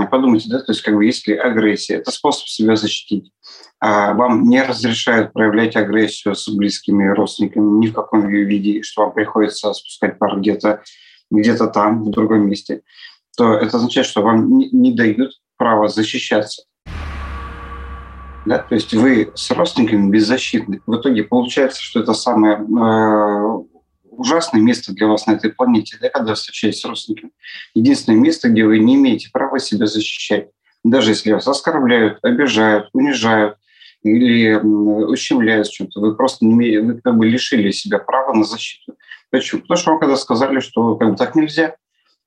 подумайте, 0.09 0.49
да, 0.49 0.59
то 0.59 0.71
есть 0.71 0.81
как 0.81 0.95
бы 0.95 1.05
если 1.05 1.33
агрессия, 1.33 1.95
это 1.95 2.11
способ 2.11 2.47
себя 2.47 2.75
защитить, 2.75 3.31
а 3.79 4.13
вам 4.13 4.49
не 4.49 4.61
разрешают 4.63 5.33
проявлять 5.33 5.75
агрессию 5.75 6.35
с 6.35 6.47
близкими 6.49 7.07
родственниками 7.07 7.79
ни 7.79 7.87
в 7.87 7.93
каком 7.93 8.27
виде, 8.27 8.81
что 8.81 9.03
вам 9.03 9.13
приходится 9.13 9.73
спускать 9.73 10.17
пар 10.17 10.39
где-то 10.39 10.81
где-то 11.31 11.67
там, 11.67 12.03
в 12.03 12.09
другом 12.09 12.47
месте, 12.47 12.81
то 13.37 13.53
это 13.53 13.77
означает, 13.77 14.07
что 14.07 14.21
вам 14.21 14.57
не, 14.57 14.69
не 14.71 14.93
дают 14.93 15.33
права 15.57 15.87
защищаться. 15.87 16.63
Да? 18.45 18.59
То 18.59 18.75
есть 18.75 18.93
вы 18.93 19.31
с 19.35 19.51
родственниками 19.51 20.09
беззащитны. 20.09 20.81
В 20.85 20.95
итоге 20.95 21.23
получается, 21.23 21.81
что 21.81 21.99
это 21.99 22.13
самое 22.13 22.55
э, 22.55 23.76
ужасное 24.17 24.61
место 24.61 24.93
для 24.93 25.07
вас 25.07 25.27
на 25.27 25.31
этой 25.31 25.51
планете, 25.51 25.97
да, 26.01 26.09
когда 26.09 26.33
встречаетесь 26.33 26.81
с 26.81 26.85
родственниками. 26.85 27.31
Единственное 27.73 28.19
место, 28.19 28.49
где 28.49 28.65
вы 28.65 28.79
не 28.79 28.95
имеете 28.95 29.29
права 29.31 29.59
себя 29.59 29.85
защищать. 29.85 30.49
Даже 30.83 31.11
если 31.11 31.31
вас 31.31 31.47
оскорбляют, 31.47 32.19
обижают, 32.23 32.89
унижают 32.93 33.57
или 34.03 34.53
ущемляют 34.55 35.69
чем-то, 35.69 35.99
вы 35.99 36.15
просто 36.15 36.45
не 36.45 36.79
вы 36.79 37.01
как 37.01 37.17
бы 37.17 37.25
лишили 37.25 37.71
себя 37.71 37.99
права 37.99 38.33
на 38.33 38.43
защиту. 38.43 38.95
Почему? 39.29 39.61
Потому 39.61 39.77
что 39.77 39.91
вам 39.91 39.99
когда 39.99 40.15
сказали, 40.15 40.59
что 40.59 40.95
как 40.95 41.11
бы 41.11 41.15
так 41.15 41.35
нельзя, 41.35 41.75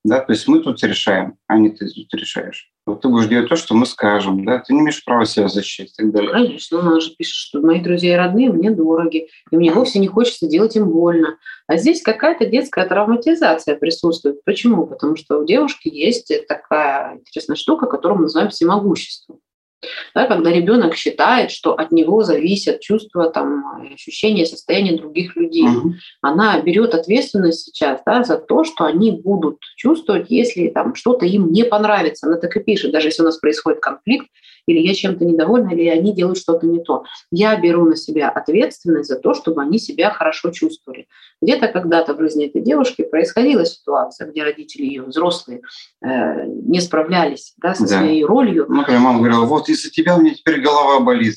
да, 0.05 0.21
то 0.21 0.33
есть 0.33 0.49
мы 0.49 0.61
тут 0.61 0.83
решаем, 0.83 1.37
а 1.47 1.59
не 1.59 1.71
ты 1.71 1.89
тут 1.89 2.13
решаешь. 2.15 2.70
Вот 2.91 3.03
ты 3.03 3.09
будешь 3.09 3.29
делать 3.29 3.49
то, 3.49 3.57
что 3.57 3.75
мы 3.75 3.87
скажем, 3.87 4.45
да, 4.45 4.59
ты 4.59 4.75
не 4.75 4.81
имеешь 4.81 5.05
права 5.05 5.25
себя 5.25 5.49
защитить 5.49 5.93
и 5.93 6.03
так 6.03 6.13
далее. 6.13 6.33
Конечно, 6.33 6.81
она 6.81 7.01
же 7.01 7.11
пишет, 7.17 7.35
что 7.35 7.61
мои 7.61 7.81
друзья 7.81 8.15
и 8.15 8.17
родные 8.17 8.51
мне 8.51 8.71
дороги, 8.71 9.29
и 9.51 9.57
мне 9.57 9.73
вовсе 9.73 9.99
не 10.01 10.09
хочется 10.09 10.47
делать 10.47 10.77
им 10.77 10.91
больно. 10.91 11.39
А 11.67 11.77
здесь 11.77 12.03
какая-то 12.03 12.47
детская 12.47 12.87
травматизация 12.87 13.77
присутствует. 13.77 14.43
Почему? 14.45 14.87
Потому 14.87 15.17
что 15.17 15.39
у 15.39 15.45
девушки 15.45 15.89
есть 15.89 16.33
такая 16.49 17.19
интересная 17.19 17.57
штука, 17.57 17.87
которую 17.87 18.19
мы 18.19 18.23
называем 18.25 18.51
всемогуществом. 18.51 19.39
Да, 20.15 20.27
когда 20.27 20.51
ребенок 20.51 20.95
считает, 20.95 21.51
что 21.51 21.73
от 21.73 21.91
него 21.91 22.23
зависят 22.23 22.81
чувства, 22.81 23.31
там, 23.31 23.65
ощущения, 23.95 24.45
состояния 24.45 24.97
других 24.97 25.37
людей. 25.37 25.67
Угу. 25.67 25.95
Она 26.21 26.61
берет 26.61 26.95
ответственность 26.95 27.65
сейчас 27.65 28.01
да, 28.05 28.23
за 28.23 28.37
то, 28.39 28.65
что 28.65 28.85
они 28.85 29.11
будут 29.11 29.59
чувствовать, 29.77 30.27
если 30.29 30.69
там, 30.69 30.95
что-то 30.95 31.25
им 31.25 31.51
не 31.51 31.65
понравится. 31.65 32.27
Она 32.27 32.37
так 32.37 32.55
и 32.57 32.61
пишет, 32.61 32.93
даже 32.93 33.09
если 33.09 33.23
у 33.23 33.27
нас 33.27 33.39
происходит 33.39 33.81
конфликт, 33.81 34.27
или 34.67 34.79
я 34.79 34.95
чем-то 34.95 35.25
недовольна, 35.25 35.71
или 35.71 35.89
они 35.89 36.13
делают 36.13 36.39
что-то 36.39 36.67
не 36.67 36.81
то. 36.81 37.05
Я 37.31 37.57
беру 37.57 37.85
на 37.85 37.97
себя 37.97 38.29
ответственность 38.29 39.09
за 39.09 39.17
то, 39.17 39.35
чтобы 39.35 39.63
они 39.63 39.79
себя 39.79 40.11
хорошо 40.11 40.51
чувствовали. 40.51 41.07
Где-то 41.43 41.69
когда-то 41.69 42.15
в 42.15 42.21
жизни 42.21 42.47
этой 42.47 42.63
девушки 42.63 43.03
происходила 43.03 43.65
ситуация, 43.65 44.31
где 44.31 44.43
родители 44.43 44.85
ее 44.85 45.03
взрослые 45.03 45.63
э, 46.03 46.47
не 46.47 46.81
справлялись 46.81 47.55
да, 47.59 47.75
со 47.75 47.83
да. 47.83 47.99
своей 47.99 48.25
ролью. 48.25 48.67
Например, 48.69 49.01
мама 49.01 49.19
говорила, 49.19 49.45
вот 49.45 49.69
из-за 49.69 49.91
тебя 49.91 50.17
у 50.17 50.21
меня 50.21 50.35
теперь 50.35 50.61
голова 50.61 51.01
болит 51.01 51.37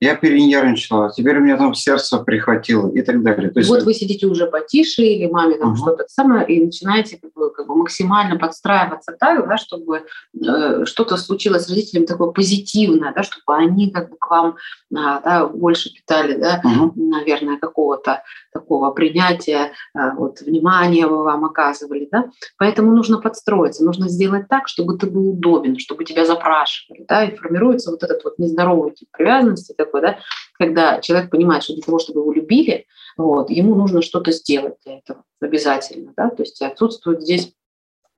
я 0.00 0.16
перенервничала, 0.16 1.12
теперь 1.14 1.38
у 1.38 1.40
меня 1.40 1.56
там 1.56 1.74
сердце 1.74 2.18
прихватило 2.18 2.90
и 2.90 3.02
так 3.02 3.22
далее. 3.22 3.50
То 3.50 3.60
есть... 3.60 3.70
Вот 3.70 3.82
вы 3.82 3.94
сидите 3.94 4.26
уже 4.26 4.46
потише 4.46 5.02
или 5.02 5.30
маме 5.30 5.56
там 5.56 5.70
угу. 5.70 5.76
что-то 5.76 6.04
самое, 6.08 6.46
и 6.46 6.64
начинаете 6.64 7.18
как 7.20 7.32
бы, 7.32 7.50
как 7.50 7.66
бы 7.66 7.74
максимально 7.76 8.38
подстраиваться 8.38 9.16
так, 9.18 9.48
да, 9.48 9.56
чтобы 9.56 10.02
э, 10.34 10.84
что-то 10.84 11.16
случилось 11.16 11.64
с 11.64 11.68
родителями 11.68 12.06
такое 12.06 12.30
позитивное, 12.32 13.12
да, 13.14 13.22
чтобы 13.22 13.56
они 13.56 13.90
как 13.90 14.10
бы 14.10 14.16
к 14.18 14.30
вам 14.30 14.56
а, 14.96 15.20
да, 15.20 15.46
больше 15.46 15.92
питали, 15.92 16.34
да, 16.34 16.60
угу. 16.62 16.92
наверное, 16.96 17.58
какого-то 17.58 18.22
такого 18.52 18.90
принятия, 18.92 19.72
а, 19.94 20.14
вот, 20.14 20.40
внимания 20.40 21.06
вы 21.06 21.24
вам 21.24 21.44
оказывали. 21.44 22.08
Да? 22.10 22.30
Поэтому 22.58 22.92
нужно 22.92 23.20
подстроиться, 23.20 23.84
нужно 23.84 24.08
сделать 24.08 24.48
так, 24.48 24.68
чтобы 24.68 24.96
ты 24.96 25.06
был 25.06 25.30
удобен, 25.30 25.78
чтобы 25.78 26.04
тебя 26.04 26.24
запрашивали. 26.24 27.04
Да? 27.08 27.24
И 27.24 27.36
формируется 27.36 27.90
вот 27.90 28.02
этот 28.02 28.22
вот 28.24 28.38
нездоровый 28.38 28.92
тип 28.92 29.08
привязанности 29.12 29.74
такой, 29.76 29.93
да? 30.00 30.18
когда 30.58 31.00
человек 31.00 31.30
понимает, 31.30 31.62
что 31.62 31.74
для 31.74 31.82
того, 31.82 31.98
чтобы 31.98 32.20
его 32.20 32.32
любили, 32.32 32.86
вот, 33.16 33.50
ему 33.50 33.74
нужно 33.74 34.02
что-то 34.02 34.32
сделать 34.32 34.74
для 34.84 34.98
этого 34.98 35.24
обязательно. 35.40 36.12
Да? 36.16 36.30
То 36.30 36.42
есть 36.42 36.62
отсутствует 36.62 37.22
здесь 37.22 37.52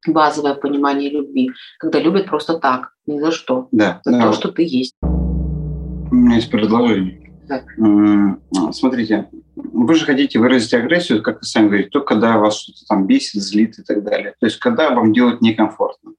базовое 0.06 0.54
понимание 0.54 1.10
любви, 1.10 1.50
когда 1.78 1.98
любят 1.98 2.26
просто 2.26 2.58
так, 2.58 2.92
ни 3.06 3.18
за 3.18 3.32
что, 3.32 3.68
да, 3.72 4.00
за 4.04 4.12
да. 4.12 4.22
то, 4.22 4.32
что 4.32 4.52
ты 4.52 4.62
есть. 4.62 4.94
У 5.02 6.14
меня 6.14 6.36
есть 6.36 6.50
предложение. 6.50 7.32
Так. 7.48 7.64
Смотрите, 8.72 9.28
вы 9.54 9.94
же 9.94 10.04
хотите 10.04 10.38
выразить 10.38 10.74
агрессию, 10.74 11.22
как 11.22 11.40
вы 11.40 11.46
сами 11.46 11.66
говорите, 11.66 11.90
только 11.90 12.14
когда 12.14 12.38
вас 12.38 12.58
что-то 12.58 12.84
там 12.88 13.06
бесит, 13.06 13.42
злит 13.42 13.78
и 13.78 13.82
так 13.82 14.04
далее. 14.04 14.34
То 14.38 14.46
есть 14.46 14.58
когда 14.58 14.90
вам 14.90 15.12
делать 15.12 15.40
некомфортно. 15.40 16.12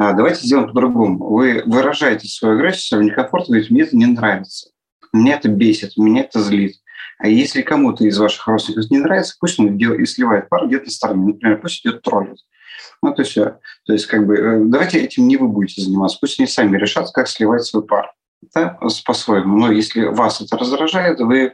А, 0.00 0.14
давайте 0.14 0.46
сделаем 0.46 0.68
по-другому. 0.68 1.28
Вы 1.28 1.62
выражаете 1.66 2.26
свою 2.26 2.56
агрессию, 2.56 2.80
свою 2.84 3.04
некомфорт, 3.04 3.48
говорите, 3.48 3.68
мне 3.70 3.82
это 3.82 3.94
не 3.94 4.06
нравится, 4.06 4.70
мне 5.12 5.34
это 5.34 5.48
бесит, 5.48 5.98
меня 5.98 6.22
это 6.22 6.40
злит. 6.40 6.76
А 7.18 7.28
если 7.28 7.60
кому-то 7.60 8.06
из 8.06 8.16
ваших 8.16 8.46
родственников 8.46 8.90
не 8.90 8.96
нравится, 8.96 9.36
пусть 9.38 9.60
он 9.60 9.76
и 9.76 10.06
сливает 10.06 10.48
пар 10.48 10.66
где-то 10.66 10.86
на 10.86 10.90
стороне. 10.90 11.26
Например, 11.26 11.60
пусть 11.60 11.84
идет 11.84 12.00
троллит. 12.00 12.38
Ну, 13.02 13.12
то 13.12 13.20
есть, 13.20 13.34
то 13.34 13.92
есть 13.92 14.06
как 14.06 14.26
бы, 14.26 14.36
э, 14.36 14.64
давайте 14.64 15.00
этим 15.00 15.28
не 15.28 15.36
вы 15.36 15.48
будете 15.48 15.82
заниматься. 15.82 16.16
Пусть 16.18 16.40
они 16.40 16.46
сами 16.46 16.78
решат, 16.78 17.10
как 17.12 17.28
сливать 17.28 17.64
свой 17.64 17.84
пар 17.84 18.10
да, 18.54 18.78
по-своему. 19.04 19.58
Но 19.58 19.70
если 19.70 20.06
вас 20.06 20.40
это 20.40 20.56
раздражает, 20.56 21.20
вы 21.20 21.52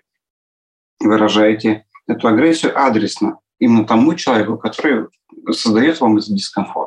выражаете 1.00 1.85
эту 2.07 2.29
агрессию 2.29 2.81
адресно 2.81 3.41
именно 3.59 3.85
тому 3.85 4.15
человеку, 4.15 4.57
который 4.57 5.09
создает 5.50 6.00
вам 6.00 6.17
этот 6.19 6.31
дискомфорт. 6.31 6.86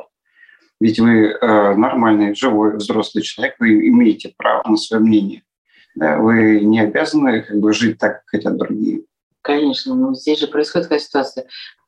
Ведь 0.80 0.98
вы 0.98 1.26
э, 1.26 1.74
нормальный, 1.74 2.34
живой, 2.34 2.76
взрослый 2.76 3.22
человек, 3.22 3.56
вы 3.58 3.88
имеете 3.88 4.32
право 4.36 4.68
на 4.68 4.76
свое 4.76 5.02
мнение. 5.02 5.42
Да, 5.94 6.18
вы 6.18 6.60
не 6.60 6.80
обязаны 6.80 7.42
как 7.42 7.58
бы, 7.58 7.72
жить 7.72 7.98
так, 7.98 8.20
как 8.20 8.22
хотят 8.26 8.56
другие. 8.56 9.02
Конечно, 9.42 9.94
но 9.94 10.14
здесь 10.14 10.38
же 10.38 10.46
происходит 10.46 10.88
такая 10.88 11.00
ситуация 11.00 11.46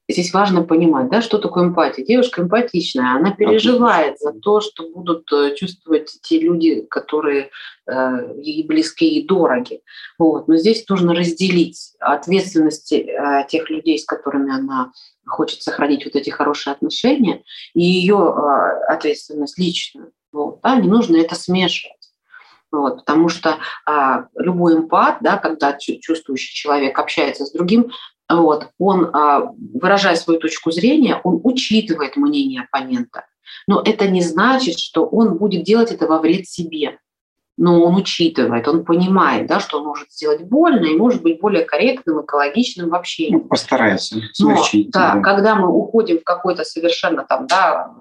здесь 0.08 0.32
важно 0.32 0.62
понимать, 0.62 1.10
да, 1.10 1.22
что 1.22 1.38
такое 1.38 1.64
эмпатия. 1.64 2.04
Девушка 2.04 2.42
эмпатичная, 2.42 3.16
она 3.16 3.32
переживает 3.32 4.18
за 4.18 4.32
то, 4.32 4.60
что 4.60 4.88
будут 4.88 5.30
э, 5.32 5.54
чувствовать 5.54 6.18
те 6.22 6.38
люди, 6.38 6.82
которые 6.82 7.50
э, 7.86 8.34
ей 8.38 8.66
близки 8.66 9.08
и 9.08 9.26
дороги. 9.26 9.80
Вот. 10.18 10.48
Но 10.48 10.56
здесь 10.56 10.84
нужно 10.88 11.14
разделить 11.14 11.94
ответственности 12.00 12.94
э, 12.94 13.46
тех 13.48 13.70
людей, 13.70 13.98
с 13.98 14.04
которыми 14.04 14.52
она 14.52 14.92
хочет 15.26 15.62
сохранить 15.62 16.04
вот 16.04 16.16
эти 16.16 16.30
хорошие 16.30 16.72
отношения, 16.72 17.42
и 17.74 17.82
ее 17.82 18.16
э, 18.16 18.92
ответственность 18.92 19.58
личную. 19.58 20.12
Вот, 20.32 20.60
да, 20.62 20.76
не 20.76 20.88
нужно 20.88 21.16
это 21.16 21.34
смешивать. 21.34 21.96
Вот, 22.70 22.96
потому 22.96 23.28
что 23.28 23.58
а, 23.84 24.28
любой 24.34 24.76
эмпат, 24.76 25.18
да, 25.20 25.36
когда 25.36 25.76
чувствующий 25.76 26.54
человек 26.54 26.98
общается 26.98 27.44
с 27.44 27.52
другим, 27.52 27.92
вот, 28.30 28.70
он, 28.78 29.10
а, 29.12 29.52
выражая 29.74 30.16
свою 30.16 30.40
точку 30.40 30.70
зрения, 30.70 31.20
он 31.22 31.40
учитывает 31.44 32.16
мнение 32.16 32.62
оппонента. 32.62 33.26
Но 33.66 33.82
это 33.84 34.08
не 34.08 34.22
значит, 34.22 34.78
что 34.78 35.04
он 35.04 35.36
будет 35.36 35.64
делать 35.64 35.92
это 35.92 36.06
во 36.06 36.18
вред 36.18 36.48
себе. 36.48 36.98
Но 37.58 37.84
он 37.84 37.96
учитывает, 37.96 38.66
он 38.66 38.84
понимает, 38.84 39.46
да, 39.46 39.60
что 39.60 39.78
он 39.78 39.86
может 39.86 40.10
сделать 40.10 40.42
больно 40.42 40.86
и 40.86 40.96
может 40.96 41.22
быть 41.22 41.40
более 41.40 41.64
корректным, 41.64 42.22
экологичным 42.22 42.88
в 42.88 42.94
общении. 42.94 43.34
Ну, 43.34 43.40
постарается 43.40 44.16
смягчить. 44.32 44.86
Но, 44.86 45.00
да, 45.00 45.14
да, 45.14 45.20
когда 45.20 45.54
мы 45.54 45.68
уходим 45.68 46.18
в 46.18 46.24
какой-то 46.24 46.64
совершенно 46.64 47.24
там, 47.24 47.46
да, 47.46 47.92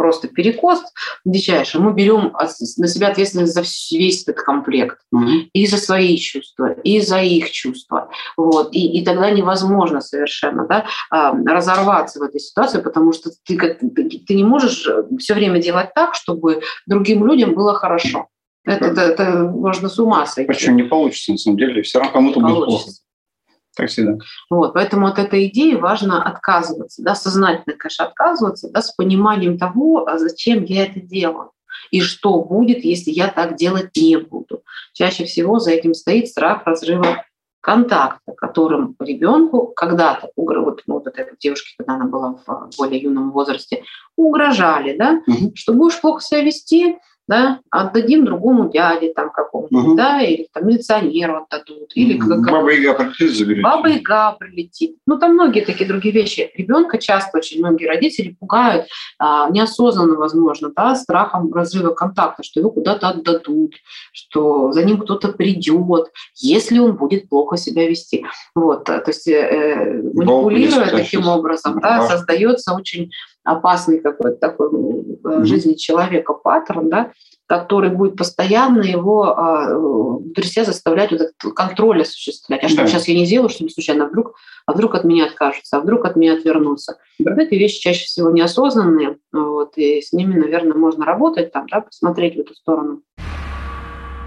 просто 0.00 0.28
перекос 0.28 0.82
дичайший, 1.26 1.78
мы 1.78 1.92
берем 1.92 2.34
на 2.78 2.88
себя 2.88 3.08
ответственность 3.08 3.52
за 3.52 3.62
весь 3.94 4.22
этот 4.22 4.42
комплект. 4.42 4.98
Mm-hmm. 5.14 5.50
И 5.52 5.66
за 5.66 5.76
свои 5.76 6.16
чувства, 6.16 6.72
и 6.72 7.02
за 7.02 7.20
их 7.20 7.50
чувства. 7.50 8.08
Вот. 8.34 8.70
И, 8.72 8.98
и 8.98 9.04
тогда 9.04 9.30
невозможно 9.30 10.00
совершенно 10.00 10.66
да, 10.66 10.86
а, 11.10 11.34
разорваться 11.34 12.18
в 12.18 12.22
этой 12.22 12.40
ситуации, 12.40 12.80
потому 12.80 13.12
что 13.12 13.28
ты, 13.44 13.58
ты 13.58 14.34
не 14.34 14.42
можешь 14.42 14.88
все 15.18 15.34
время 15.34 15.60
делать 15.60 15.92
так, 15.94 16.14
чтобы 16.14 16.62
другим 16.86 17.26
людям 17.26 17.52
было 17.52 17.74
хорошо. 17.74 18.28
Это, 18.70 18.86
это, 18.86 19.00
это 19.00 19.38
можно 19.44 19.88
с 19.88 19.98
ума 19.98 20.26
сойти. 20.26 20.46
Почему 20.46 20.76
не 20.76 20.84
получится, 20.84 21.32
на 21.32 21.38
самом 21.38 21.58
деле? 21.58 21.82
Все 21.82 21.98
равно 21.98 22.12
кому-то 22.12 22.40
будет 22.40 22.64
плохо. 22.64 22.90
Как 23.76 23.88
всегда. 23.88 24.18
Вот, 24.50 24.74
поэтому 24.74 25.06
от 25.06 25.18
этой 25.18 25.46
идеи 25.46 25.74
важно 25.74 26.22
отказываться, 26.22 27.02
да, 27.02 27.14
сознательно, 27.14 27.76
конечно, 27.76 28.06
отказываться, 28.06 28.68
да, 28.70 28.82
с 28.82 28.92
пониманием 28.92 29.58
того, 29.58 30.06
а 30.06 30.18
зачем 30.18 30.64
я 30.64 30.84
это 30.86 31.00
делаю 31.00 31.52
и 31.90 32.00
что 32.00 32.42
будет, 32.42 32.84
если 32.84 33.10
я 33.10 33.28
так 33.28 33.56
делать 33.56 33.90
не 33.96 34.16
буду. 34.16 34.62
Чаще 34.92 35.24
всего 35.24 35.58
за 35.58 35.72
этим 35.72 35.94
стоит 35.94 36.28
страх 36.28 36.64
разрыва 36.66 37.24
контакта, 37.60 38.32
которым 38.36 38.96
ребенку 38.98 39.72
когда-то, 39.76 40.30
вот, 40.36 40.82
ну, 40.86 40.94
вот 40.94 41.06
этой 41.06 41.26
девушке, 41.38 41.74
когда 41.76 41.94
она 41.94 42.06
была 42.06 42.38
в 42.46 42.70
более 42.78 43.00
юном 43.00 43.32
возрасте, 43.32 43.84
угрожали, 44.16 44.96
да, 44.96 45.20
угу. 45.26 45.52
что 45.54 45.74
будешь 45.74 46.00
плохо 46.00 46.22
себя 46.22 46.42
вести, 46.42 46.98
да, 47.30 47.60
отдадим 47.70 48.24
другому 48.24 48.70
дяде 48.70 49.12
там 49.14 49.30
какому-то, 49.30 49.76
угу. 49.76 49.94
да, 49.94 50.20
или 50.20 50.48
там 50.52 50.66
милиционеру 50.66 51.46
отдадут, 51.48 51.92
или 51.94 52.18
как, 52.18 52.40
Баба 52.44 52.72
Яга 52.72 52.94
прилетит, 52.94 53.36
заберете. 53.36 53.62
Баба 53.62 53.88
Яга 53.88 54.32
прилетит. 54.32 54.96
Ну, 55.06 55.16
там 55.16 55.34
многие 55.34 55.64
такие 55.64 55.86
другие 55.86 56.12
вещи. 56.12 56.50
Ребенка 56.56 56.98
часто 56.98 57.38
очень 57.38 57.60
многие 57.60 57.86
родители 57.86 58.36
пугают 58.38 58.86
а, 59.20 59.48
неосознанно, 59.48 60.16
возможно, 60.16 60.72
да, 60.74 60.96
страхом 60.96 61.54
разрыва 61.54 61.94
контакта, 61.94 62.42
что 62.42 62.58
его 62.58 62.72
куда-то 62.72 63.10
отдадут, 63.10 63.74
что 64.12 64.72
за 64.72 64.82
ним 64.82 64.98
кто-то 64.98 65.28
придет, 65.28 66.08
если 66.34 66.80
он 66.80 66.96
будет 66.96 67.28
плохо 67.28 67.56
себя 67.56 67.88
вести. 67.88 68.26
Вот, 68.56 68.86
то 68.86 69.04
есть 69.06 69.28
э, 69.28 69.34
э 69.34 70.02
манипулируя 70.14 70.90
таким 70.90 71.28
образом, 71.28 71.78
да, 71.80 72.08
создается 72.08 72.74
очень 72.74 73.12
опасный 73.44 74.00
какой-то 74.00 74.36
такой 74.36 74.70
в 75.38 75.44
жизни 75.46 75.74
человека 75.74 76.34
паттерн, 76.34 76.88
да, 76.88 77.12
который 77.46 77.90
будет 77.90 78.16
постоянно 78.16 78.82
его 78.82 79.36
а, 79.36 79.76
внутри 79.76 80.44
себя 80.44 80.64
заставлять 80.64 81.10
вот 81.10 81.20
этот 81.20 81.54
контроль 81.54 82.02
осуществлять. 82.02 82.62
А 82.62 82.68
что 82.68 82.82
да. 82.82 82.86
сейчас 82.86 83.08
я 83.08 83.14
не 83.14 83.26
сделаю, 83.26 83.48
чтобы 83.48 83.70
случайно, 83.70 84.04
а 84.04 84.08
вдруг, 84.08 84.36
а 84.66 84.72
вдруг 84.72 84.94
от 84.94 85.02
меня 85.02 85.26
откажутся, 85.26 85.76
а 85.76 85.80
вдруг 85.80 86.04
от 86.04 86.14
меня 86.14 86.34
отвернутся. 86.34 86.98
Да. 87.18 87.34
Эти 87.42 87.56
вещи 87.56 87.80
чаще 87.80 88.04
всего 88.04 88.30
неосознанные, 88.30 89.16
вот, 89.32 89.72
и 89.76 90.00
с 90.00 90.12
ними, 90.12 90.38
наверное, 90.38 90.76
можно 90.76 91.04
работать, 91.04 91.52
там, 91.52 91.66
да, 91.68 91.80
посмотреть 91.80 92.36
в 92.36 92.40
эту 92.40 92.54
сторону. 92.54 93.02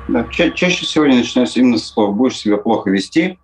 Да, 0.10 0.26
ча- 0.30 0.52
чаще 0.52 0.86
всего 0.86 1.06
они 1.06 1.18
начинаются 1.18 1.62
именно 1.62 1.78
с 1.78 1.88
слов 1.88 2.16
«будешь 2.18 2.38
себя 2.38 2.58
плохо 2.58 2.90
вести», 2.90 3.38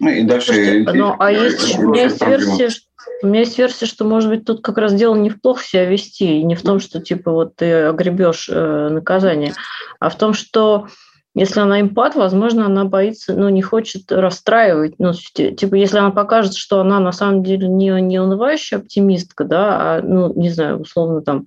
ну 0.00 0.10
и 0.10 0.22
дальше... 0.22 0.52
Слушайте, 0.52 0.92
ну, 0.92 1.14
а 1.18 1.30
есть, 1.30 1.78
у 1.78 1.90
меня 1.90 2.04
есть 2.04 2.26
версия, 2.26 2.68
что 2.68 2.86
у 3.22 3.26
меня 3.26 3.40
есть 3.40 3.58
версия, 3.58 3.86
что, 3.86 4.04
может 4.04 4.28
быть, 4.28 4.44
тут 4.44 4.62
как 4.62 4.78
раз 4.78 4.94
дело 4.94 5.14
не 5.14 5.30
в 5.30 5.40
плохо 5.40 5.64
себя 5.64 5.84
вести, 5.84 6.38
и 6.38 6.42
не 6.42 6.54
в 6.54 6.62
том, 6.62 6.80
что, 6.80 7.00
типа, 7.00 7.30
вот 7.30 7.56
ты 7.56 7.84
огребешь 7.84 8.48
э, 8.50 8.88
наказание, 8.90 9.54
а 10.00 10.08
в 10.08 10.16
том, 10.16 10.34
что 10.34 10.88
если 11.34 11.58
она 11.58 11.80
импат, 11.80 12.14
возможно, 12.14 12.66
она 12.66 12.84
боится, 12.84 13.34
ну, 13.34 13.48
не 13.48 13.60
хочет 13.60 14.12
расстраивать. 14.12 14.94
Ну, 14.98 15.12
типа, 15.12 15.74
если 15.74 15.98
она 15.98 16.12
покажет, 16.12 16.54
что 16.54 16.80
она 16.80 17.00
на 17.00 17.10
самом 17.10 17.42
деле 17.42 17.66
не, 17.66 17.88
не 18.00 18.20
унывающая 18.20 18.78
оптимистка, 18.78 19.44
да, 19.44 19.96
а, 19.96 20.02
ну, 20.02 20.32
не 20.34 20.50
знаю, 20.50 20.80
условно, 20.80 21.22
там, 21.22 21.46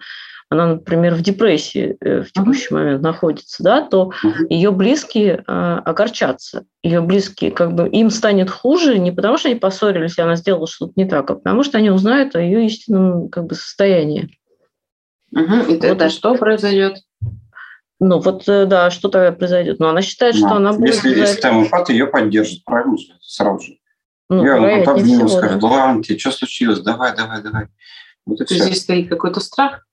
она, 0.50 0.68
например, 0.68 1.16
в 1.16 1.22
депрессии 1.22 1.98
э, 2.00 2.22
в 2.22 2.32
текущий 2.32 2.70
uh-huh. 2.70 2.78
момент 2.78 3.02
находится, 3.02 3.64
да, 3.64 3.82
то 3.82 4.12
uh-huh. 4.24 4.48
ее 4.50 4.72
близкие 4.72 5.44
э, 5.46 5.52
огорчатся. 5.86 6.66
Ее 6.84 7.02
близкие, 7.02 7.52
как 7.52 7.74
бы, 7.74 7.90
им 7.90 8.10
станет 8.10 8.50
хуже 8.50 8.98
не 8.98 9.12
потому, 9.12 9.38
что 9.38 9.50
они 9.50 9.60
поссорились, 9.60 10.18
и 10.18 10.22
она 10.22 10.36
сделала 10.36 10.68
что-то 10.68 10.94
не 10.96 11.06
так, 11.06 11.30
а 11.30 11.36
потому 11.36 11.64
что 11.64 11.78
они 11.78 11.90
узнают 11.90 12.36
о 12.36 12.42
ее 12.42 12.66
истинном 12.66 13.28
как 13.30 13.46
бы, 13.46 13.56
состоянии. 13.56 14.38
Uh-huh. 15.36 15.66
И 15.68 15.72
вот 15.74 15.82
тогда 15.82 16.10
что 16.10 16.36
произойдет? 16.36 17.00
Ну, 18.00 18.20
вот, 18.20 18.48
э, 18.48 18.66
да, 18.66 18.90
что 18.90 19.10
тогда 19.10 19.34
произойдет? 19.34 19.80
Но 19.80 19.90
она 19.90 20.02
считает, 20.02 20.36
что 20.36 20.54
она 20.54 20.72
будет... 20.72 20.94
Если, 20.96 21.20
если 21.20 21.42
там 21.42 21.64
эмпат, 21.64 21.90
ее 21.90 22.08
поддержит, 22.08 22.64
правильно? 22.64 22.96
Сразу 23.22 23.66
же. 23.66 23.74
Ну, 24.30 24.46
я 24.46 24.58
ну, 24.58 24.92
обниму, 24.92 25.28
скажет, 25.28 25.60
да. 25.60 25.68
ладно, 25.68 26.04
тебе 26.04 26.20
что 26.20 26.32
случилось? 26.32 26.80
Давай, 26.82 27.16
давай, 27.16 27.42
давай. 27.42 27.68
Вот 28.26 28.38
То 28.40 28.46
есть 28.54 28.66
здесь 28.66 28.82
стоит 28.82 29.10
какой-то 29.10 29.40
страх? 29.40 29.87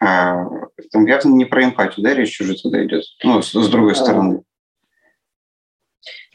А, 0.00 0.44
там 0.92 1.06
явно 1.06 1.34
не 1.34 1.44
про 1.44 1.64
эмпатию, 1.64 2.04
да, 2.04 2.14
речь 2.14 2.40
уже 2.40 2.54
туда 2.54 2.84
идет, 2.84 3.04
ну, 3.24 3.42
с, 3.42 3.52
с 3.52 3.68
другой 3.68 3.96
стороны. 3.96 4.42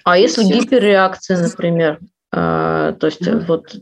А 0.03 0.17
если 0.17 0.43
гиперреакция, 0.43 1.41
например, 1.41 1.99
а, 2.35 2.93
то 2.93 3.07
есть 3.07 3.21
mm-hmm. 3.21 3.45
вот 3.45 3.75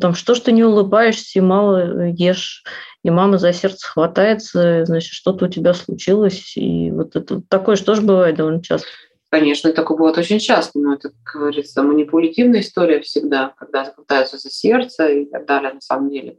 там 0.00 0.14
что, 0.14 0.34
что 0.34 0.50
не 0.50 0.64
улыбаешься 0.64 1.38
и 1.38 1.42
мало 1.42 2.06
ешь, 2.06 2.64
и 3.04 3.10
мама 3.10 3.38
за 3.38 3.52
сердце 3.52 3.86
хватается, 3.86 4.84
значит, 4.86 5.12
что-то 5.12 5.44
у 5.44 5.48
тебя 5.48 5.74
случилось, 5.74 6.56
и 6.56 6.90
вот 6.90 7.14
это 7.16 7.42
такое 7.48 7.76
что 7.76 7.94
же 7.94 8.02
бывает 8.02 8.36
довольно 8.36 8.62
часто. 8.62 8.88
Конечно, 9.30 9.72
такое 9.74 9.98
бывает 9.98 10.16
очень 10.16 10.38
часто, 10.38 10.78
но 10.78 10.94
это, 10.94 11.10
как 11.22 11.42
говорится, 11.42 11.82
манипулятивная 11.82 12.60
история 12.60 13.00
всегда, 13.02 13.52
когда 13.58 13.84
хватаются 13.84 14.38
за 14.38 14.50
сердце 14.50 15.08
и 15.08 15.24
так 15.26 15.46
далее, 15.46 15.74
на 15.74 15.80
самом 15.82 16.10
деле. 16.10 16.38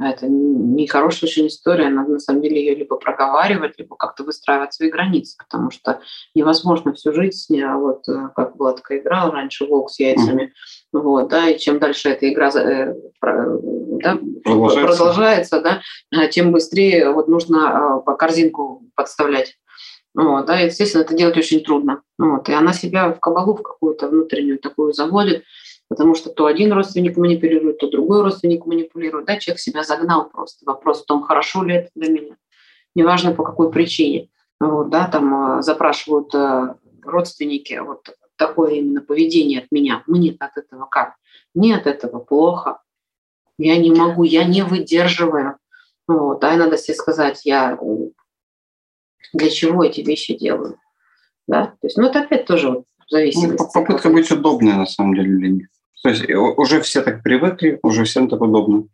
Это 0.00 0.26
не 0.26 0.88
хорошая 0.88 1.30
очень 1.30 1.46
история, 1.46 1.88
надо 1.88 2.14
на 2.14 2.18
самом 2.18 2.42
деле 2.42 2.58
ее 2.58 2.74
либо 2.74 2.96
проговаривать, 2.96 3.78
либо 3.78 3.94
как-то 3.94 4.24
выстраивать 4.24 4.74
свои 4.74 4.90
границы, 4.90 5.36
потому 5.38 5.70
что 5.70 6.00
невозможно 6.34 6.94
всю 6.94 7.12
жизнь, 7.12 7.60
а 7.60 7.76
вот 7.76 8.08
э, 8.08 8.30
как 8.34 8.56
была 8.56 8.72
такая 8.72 8.98
игра 8.98 9.30
раньше 9.30 9.66
«Волк 9.66 9.90
с 9.90 10.00
яйцами», 10.00 10.52
вот, 10.92 11.28
да, 11.28 11.48
и 11.48 11.58
чем 11.58 11.78
дальше 11.78 12.08
эта 12.08 12.28
игра 12.28 12.48
э, 12.48 12.92
да, 13.20 14.18
продолжается. 14.42 14.96
продолжается, 14.96 15.60
да, 15.60 15.80
а 16.12 16.26
тем 16.26 16.50
быстрее 16.50 17.10
вот 17.10 17.28
нужно 17.28 18.02
по 18.04 18.16
корзинку 18.16 18.82
подставлять. 18.96 19.56
Вот, 20.14 20.46
да, 20.46 20.60
естественно, 20.60 21.02
это 21.02 21.14
делать 21.14 21.36
очень 21.36 21.62
трудно. 21.62 22.02
Вот, 22.18 22.48
и 22.48 22.52
она 22.52 22.72
себя 22.72 23.12
в 23.12 23.18
кабалу 23.18 23.54
в 23.54 23.62
какую-то 23.62 24.08
внутреннюю 24.08 24.58
такую 24.58 24.92
заводит, 24.92 25.44
потому 25.94 26.16
что 26.16 26.30
то 26.30 26.46
один 26.46 26.72
родственник 26.72 27.16
манипулирует, 27.16 27.78
то 27.78 27.88
другой 27.88 28.22
родственник 28.22 28.66
манипулирует. 28.66 29.26
Да, 29.26 29.38
человек 29.38 29.60
себя 29.60 29.84
загнал 29.84 30.28
просто. 30.28 30.64
Вопрос 30.66 31.02
в 31.02 31.06
том, 31.06 31.22
хорошо 31.22 31.62
ли 31.62 31.76
это 31.76 31.90
для 31.94 32.08
меня. 32.10 32.36
Неважно, 32.96 33.32
по 33.32 33.44
какой 33.44 33.70
причине. 33.70 34.28
Вот, 34.58 34.90
да, 34.90 35.06
там 35.06 35.58
э, 35.58 35.62
запрашивают 35.62 36.34
э, 36.34 36.74
родственники 37.02 37.80
вот 37.84 38.16
такое 38.36 38.72
именно 38.72 39.00
поведение 39.00 39.60
от 39.60 39.70
меня. 39.70 40.02
Мне 40.08 40.36
от 40.38 40.56
этого 40.56 40.86
как? 40.86 41.14
Мне 41.54 41.76
от 41.76 41.86
этого 41.86 42.18
плохо. 42.18 42.80
Я 43.56 43.76
не 43.76 43.92
могу, 43.92 44.24
я 44.24 44.44
не 44.44 44.62
выдерживаю. 44.62 45.58
Вот, 46.08 46.42
а 46.42 46.56
надо 46.56 46.76
себе 46.76 46.94
сказать, 46.94 47.42
я 47.44 47.78
для 49.32 49.50
чего 49.50 49.84
эти 49.84 50.00
вещи 50.00 50.36
делаю. 50.36 50.78
Да? 51.46 51.66
То 51.66 51.86
есть, 51.86 51.96
ну, 51.96 52.06
это 52.06 52.20
опять 52.20 52.46
тоже 52.46 52.70
вот 52.70 52.84
в 53.06 53.10
зависимости. 53.10 53.62
Ну, 53.62 53.68
попытка 53.72 54.10
быть 54.10 54.30
удобной, 54.30 54.74
на 54.74 54.86
самом 54.86 55.14
деле, 55.14 55.36
для 55.36 55.48
них. 55.48 55.68
То 56.04 56.10
есть 56.10 56.28
э, 56.28 56.36
уже 56.36 56.82
все 56.82 57.00
так 57.00 57.22
привыкли, 57.22 57.80
уже 57.82 58.04
всем 58.04 58.28
так 58.28 58.42
удобно. 58.42 58.84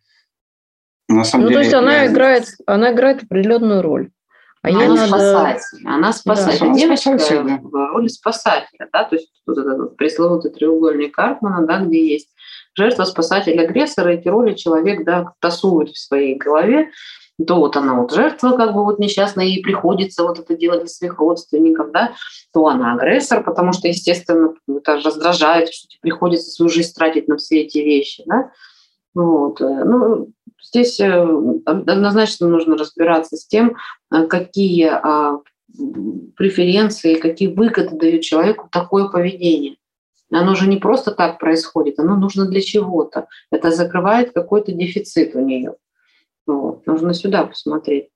На 1.08 1.24
самом 1.24 1.46
ну, 1.46 1.48
деле, 1.50 1.60
то 1.60 1.64
есть 1.64 1.74
она, 1.74 2.02
я... 2.02 2.06
играет, 2.06 2.44
она 2.66 2.92
играет 2.92 3.24
определенную 3.24 3.82
роль. 3.82 4.10
А 4.62 4.68
она 4.68 4.86
надо... 4.86 5.06
спасатель. 5.08 5.86
Она 5.88 6.12
спасатель. 6.12 6.68
Да, 6.68 6.74
Девочка 6.74 7.18
спасатель, 7.18 7.44
да. 7.44 7.58
в 7.60 7.92
роли 7.92 8.06
спасателя. 8.06 8.88
Да? 8.92 9.04
То 9.04 9.16
есть 9.16 9.32
вот 9.44 9.58
этот 9.58 9.96
пресловутый 9.96 10.52
треугольник 10.52 11.12
Карпмана, 11.12 11.66
да, 11.66 11.80
где 11.80 12.12
есть 12.12 12.28
жертва, 12.74 13.04
спасатель, 13.04 13.58
агрессор. 13.60 14.06
Эти 14.06 14.28
роли 14.28 14.54
человек 14.54 15.04
да, 15.04 15.32
тасует 15.40 15.88
в 15.90 15.98
своей 15.98 16.36
голове 16.36 16.90
то 17.44 17.56
вот 17.56 17.76
она 17.76 17.94
вот 17.94 18.12
жертва, 18.12 18.56
как 18.56 18.74
бы 18.74 18.84
вот 18.84 18.98
несчастная, 18.98 19.46
ей 19.46 19.62
приходится 19.62 20.22
вот 20.22 20.38
это 20.38 20.56
делать 20.56 20.80
для 20.80 20.88
своих 20.88 21.18
родственников, 21.18 21.92
да, 21.92 22.12
то 22.52 22.66
она 22.66 22.94
агрессор, 22.94 23.42
потому 23.42 23.72
что, 23.72 23.88
естественно, 23.88 24.54
это 24.68 25.00
раздражает, 25.00 25.72
что 25.72 25.88
тебе 25.88 26.00
приходится 26.02 26.50
свою 26.50 26.70
жизнь 26.70 26.92
тратить 26.94 27.28
на 27.28 27.36
все 27.36 27.62
эти 27.62 27.78
вещи, 27.78 28.22
да. 28.26 28.50
Вот. 29.14 29.60
Э, 29.60 29.84
ну, 29.84 30.30
здесь 30.62 31.00
э, 31.00 31.26
однозначно 31.66 32.48
нужно 32.48 32.76
разбираться 32.76 33.36
с 33.36 33.46
тем, 33.46 33.76
э, 34.12 34.26
какие 34.26 34.86
а, 34.86 35.40
преференции, 36.36 37.14
какие 37.14 37.48
выгоды 37.48 37.96
дают 37.96 38.22
человеку 38.22 38.68
такое 38.70 39.08
поведение. 39.08 39.76
Оно 40.32 40.54
же 40.54 40.68
не 40.68 40.76
просто 40.76 41.10
так 41.10 41.38
происходит, 41.38 41.98
оно 41.98 42.16
нужно 42.16 42.46
для 42.46 42.60
чего-то. 42.60 43.26
Это 43.50 43.70
закрывает 43.70 44.32
какой-то 44.32 44.72
дефицит 44.72 45.34
у 45.34 45.40
нее. 45.40 45.74
Вот. 46.46 46.86
Нужно 46.86 47.14
сюда 47.14 47.44
посмотреть. 47.44 48.08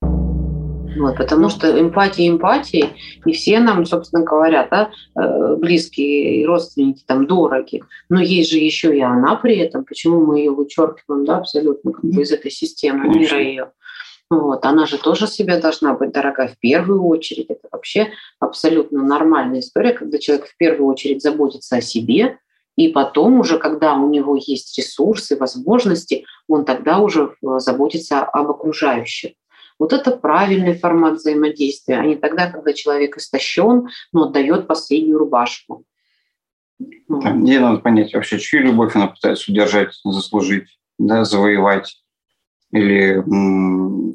Вот, 0.97 1.17
потому 1.17 1.49
что 1.49 1.79
эмпатия 1.79 2.29
эмпатией, 2.29 2.93
не 3.25 3.33
все 3.33 3.59
нам, 3.59 3.85
собственно 3.85 4.23
говоря, 4.23 4.67
да, 4.69 4.91
э, 5.19 5.55
близкие 5.57 6.41
и 6.41 6.45
родственники 6.45 7.03
там 7.05 7.27
дороги, 7.27 7.83
но 8.09 8.21
есть 8.21 8.51
же 8.51 8.57
еще 8.57 8.95
и 8.95 9.01
она 9.01 9.35
при 9.35 9.57
этом, 9.57 9.83
почему 9.83 10.25
мы 10.25 10.39
ее 10.39 10.51
вычеркиваем 10.51 11.25
да, 11.25 11.37
абсолютно 11.39 11.91
как 11.91 12.03
бы 12.03 12.21
из 12.21 12.31
этой 12.31 12.51
системы 12.51 13.09
мира 13.09 13.41
ее. 13.41 13.71
Вот. 14.29 14.65
Она 14.65 14.85
же 14.85 14.97
тоже 14.97 15.27
себе 15.27 15.59
должна 15.59 15.93
быть 15.93 16.11
дорога 16.11 16.47
в 16.47 16.57
первую 16.59 17.03
очередь. 17.03 17.47
Это 17.49 17.67
вообще 17.71 18.09
абсолютно 18.39 19.03
нормальная 19.03 19.59
история, 19.59 19.91
когда 19.91 20.17
человек 20.17 20.47
в 20.47 20.57
первую 20.57 20.87
очередь 20.87 21.21
заботится 21.21 21.77
о 21.77 21.81
себе, 21.81 22.39
и 22.75 22.89
потом 22.89 23.39
уже, 23.39 23.57
когда 23.57 23.95
у 23.95 24.09
него 24.09 24.35
есть 24.35 24.77
ресурсы, 24.77 25.37
возможности, 25.37 26.25
он 26.47 26.65
тогда 26.65 26.99
уже 26.99 27.35
э, 27.41 27.59
заботится 27.59 28.23
об 28.23 28.49
окружающих. 28.49 29.33
Вот 29.79 29.93
это 29.93 30.11
правильный 30.11 30.77
формат 30.77 31.15
взаимодействия, 31.15 31.97
а 31.97 32.05
не 32.05 32.15
тогда, 32.15 32.49
когда 32.49 32.73
человек 32.73 33.17
истощен, 33.17 33.89
но 34.13 34.23
отдает 34.25 34.67
последнюю 34.67 35.17
рубашку. 35.17 35.83
Да, 36.79 37.31
мне 37.31 37.59
надо 37.59 37.79
понять 37.79 38.13
вообще, 38.13 38.39
чью 38.39 38.61
любовь 38.61 38.95
она 38.95 39.07
пытается 39.07 39.51
удержать, 39.51 39.93
заслужить, 40.03 40.67
да, 40.97 41.23
завоевать. 41.23 42.01
Или 42.71 43.23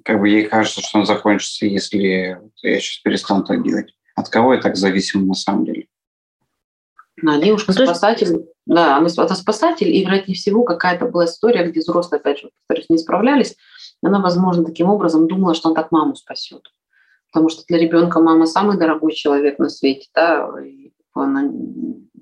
как 0.05 0.21
бы 0.21 0.29
ей 0.29 0.45
кажется, 0.45 0.83
что 0.83 0.99
он 0.99 1.07
закончится, 1.07 1.67
если 1.67 1.99
я 1.99 2.41
сейчас 2.81 2.99
перестану 2.99 3.45
так 3.45 3.63
делать. 3.63 3.95
От 4.15 4.29
кого 4.29 4.55
я 4.55 4.61
так 4.61 4.77
зависим 4.77 5.27
на 5.27 5.35
самом 5.35 5.65
деле? 5.65 5.87
Девушка 7.23 7.73
ну, 7.77 7.85
спасатель, 7.85 8.47
да, 8.67 8.97
она 8.97 9.09
спасатель, 9.09 9.89
и, 9.89 10.05
вероятнее 10.05 10.37
всего, 10.37 10.65
какая-то 10.65 11.07
была 11.07 11.25
история, 11.25 11.65
где 11.65 11.81
взрослые, 11.81 12.21
опять 12.21 12.41
же, 12.41 12.51
повторюсь, 12.67 12.91
не 12.91 12.99
справлялись, 12.99 13.57
она, 14.03 14.21
возможно, 14.21 14.65
таким 14.65 14.89
образом 14.89 15.29
думала, 15.29 15.55
что 15.55 15.69
он 15.69 15.75
так 15.75 15.91
маму 15.93 16.15
спасет. 16.17 16.63
Потому 17.33 17.49
что 17.49 17.63
для 17.69 17.79
ребенка 17.79 18.21
мама 18.21 18.47
самый 18.47 18.79
дорогой 18.79 19.13
человек 19.13 19.59
на 19.59 19.69
свете, 19.69 20.09
да, 20.15 20.49
и 20.65 20.93
она 21.15 21.51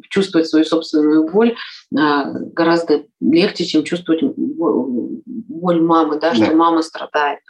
чувствовать 0.08 0.48
свою 0.48 0.64
собственную 0.64 1.30
боль 1.30 1.56
а, 1.96 2.24
гораздо 2.32 3.04
легче, 3.20 3.64
чем 3.64 3.84
чувствовать 3.84 4.22
боль 5.58 5.80
мамы, 5.80 6.18
да, 6.18 6.30
да. 6.30 6.34
что 6.34 6.54
мама 6.54 6.82
страдает. 6.82 7.40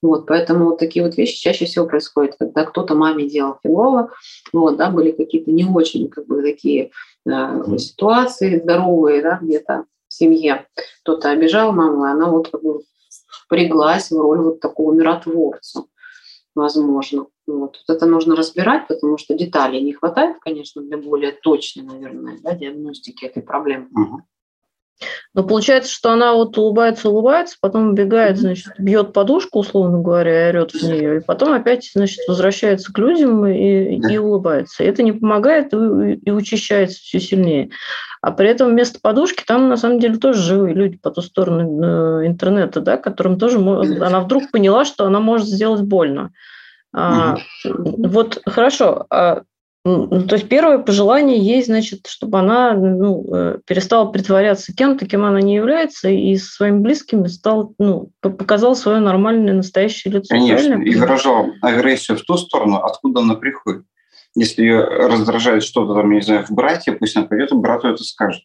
Вот, 0.00 0.26
поэтому 0.26 0.66
вот 0.66 0.78
такие 0.78 1.04
вот 1.04 1.16
вещи 1.16 1.40
чаще 1.40 1.64
всего 1.64 1.86
происходят, 1.86 2.36
когда 2.38 2.64
кто-то 2.64 2.94
маме 2.94 3.28
делал 3.28 3.56
фигово, 3.62 4.12
вот, 4.52 4.76
да, 4.76 4.90
были 4.90 5.10
какие-то 5.10 5.50
не 5.50 5.64
очень 5.64 6.08
как 6.08 6.26
бы 6.26 6.42
такие 6.42 6.92
э, 7.26 7.78
ситуации 7.78 8.60
здоровые, 8.60 9.22
да, 9.22 9.38
где-то 9.42 9.86
в 10.06 10.14
семье. 10.14 10.66
Кто-то 11.02 11.30
обижал 11.30 11.72
маму, 11.72 12.06
и 12.06 12.10
она 12.10 12.30
вот 12.30 12.48
как 12.48 12.62
бы 12.62 12.80
впряглась 13.44 14.10
в 14.10 14.20
роль 14.20 14.40
вот 14.40 14.60
такого 14.60 14.92
миротворца, 14.92 15.84
возможно. 16.54 17.26
Вот. 17.46 17.78
вот 17.88 17.96
это 17.96 18.06
нужно 18.06 18.36
разбирать, 18.36 18.86
потому 18.86 19.18
что 19.18 19.34
деталей 19.34 19.80
не 19.80 19.94
хватает, 19.94 20.36
конечно, 20.40 20.82
для 20.82 20.98
более 20.98 21.32
точной, 21.32 21.84
наверное, 21.84 22.38
да, 22.42 22.54
диагностики 22.54 23.24
этой 23.24 23.42
проблемы. 23.42 23.88
Угу. 23.90 24.22
Но 25.34 25.44
получается, 25.44 25.92
что 25.92 26.12
она 26.12 26.34
вот 26.34 26.56
улыбается, 26.58 27.08
улыбается, 27.08 27.56
потом 27.60 27.90
убегает, 27.90 28.38
значит, 28.38 28.72
бьет 28.78 29.12
подушку, 29.12 29.60
условно 29.60 30.00
говоря, 30.00 30.46
и 30.46 30.48
орет 30.50 30.72
в 30.72 30.82
нее, 30.82 31.18
и 31.18 31.20
потом 31.20 31.52
опять, 31.52 31.90
значит, 31.94 32.18
возвращается 32.26 32.92
к 32.92 32.98
людям 32.98 33.46
и, 33.46 33.96
и 33.96 34.18
улыбается. 34.18 34.82
И 34.82 34.86
это 34.86 35.02
не 35.02 35.12
помогает 35.12 35.72
и, 35.72 36.14
и 36.14 36.30
учащается 36.30 36.98
все 36.98 37.20
сильнее. 37.20 37.70
А 38.20 38.32
при 38.32 38.48
этом 38.48 38.70
вместо 38.70 38.98
подушки 39.00 39.44
там 39.46 39.68
на 39.68 39.76
самом 39.76 40.00
деле 40.00 40.16
тоже 40.16 40.42
живые 40.42 40.74
люди 40.74 40.96
по 40.96 41.10
ту 41.10 41.22
сторону 41.22 42.22
э, 42.22 42.26
интернета, 42.26 42.80
да, 42.80 42.96
которым 42.96 43.38
тоже 43.38 43.58
она 43.58 44.20
вдруг 44.20 44.50
поняла, 44.50 44.84
что 44.84 45.06
она 45.06 45.20
может 45.20 45.46
сделать 45.46 45.82
больно. 45.82 46.32
А, 46.92 47.36
вот 47.64 48.40
хорошо. 48.46 49.06
А 49.10 49.42
то 49.84 50.34
есть 50.34 50.48
первое 50.48 50.78
пожелание 50.78 51.38
есть, 51.38 51.68
значит, 51.68 52.06
чтобы 52.06 52.38
она 52.40 52.74
ну, 52.74 53.24
э, 53.32 53.58
перестала 53.64 54.10
притворяться 54.10 54.74
кем-то, 54.74 55.06
кем 55.06 55.24
она 55.24 55.40
не 55.40 55.54
является, 55.54 56.08
и 56.08 56.36
со 56.36 56.52
своими 56.52 56.80
близкими 56.80 57.26
стал, 57.28 57.74
ну, 57.78 58.10
показал 58.20 58.76
свое 58.76 58.98
нормальное 58.98 59.54
настоящее 59.54 60.14
лицо. 60.14 60.28
Конечно, 60.34 60.74
и 60.82 60.94
выражал 60.94 61.46
агрессию 61.62 62.18
в 62.18 62.22
ту 62.22 62.36
сторону, 62.36 62.78
откуда 62.78 63.20
она 63.20 63.34
приходит. 63.34 63.84
Если 64.34 64.62
ее 64.62 64.84
раздражает 64.84 65.62
что-то, 65.62 65.94
там, 65.94 66.10
не 66.10 66.20
знаю, 66.20 66.44
в 66.44 66.50
брате, 66.50 66.92
пусть 66.92 67.16
она 67.16 67.26
пойдет 67.26 67.52
и 67.52 67.54
брату 67.54 67.88
это 67.88 68.04
скажет. 68.04 68.42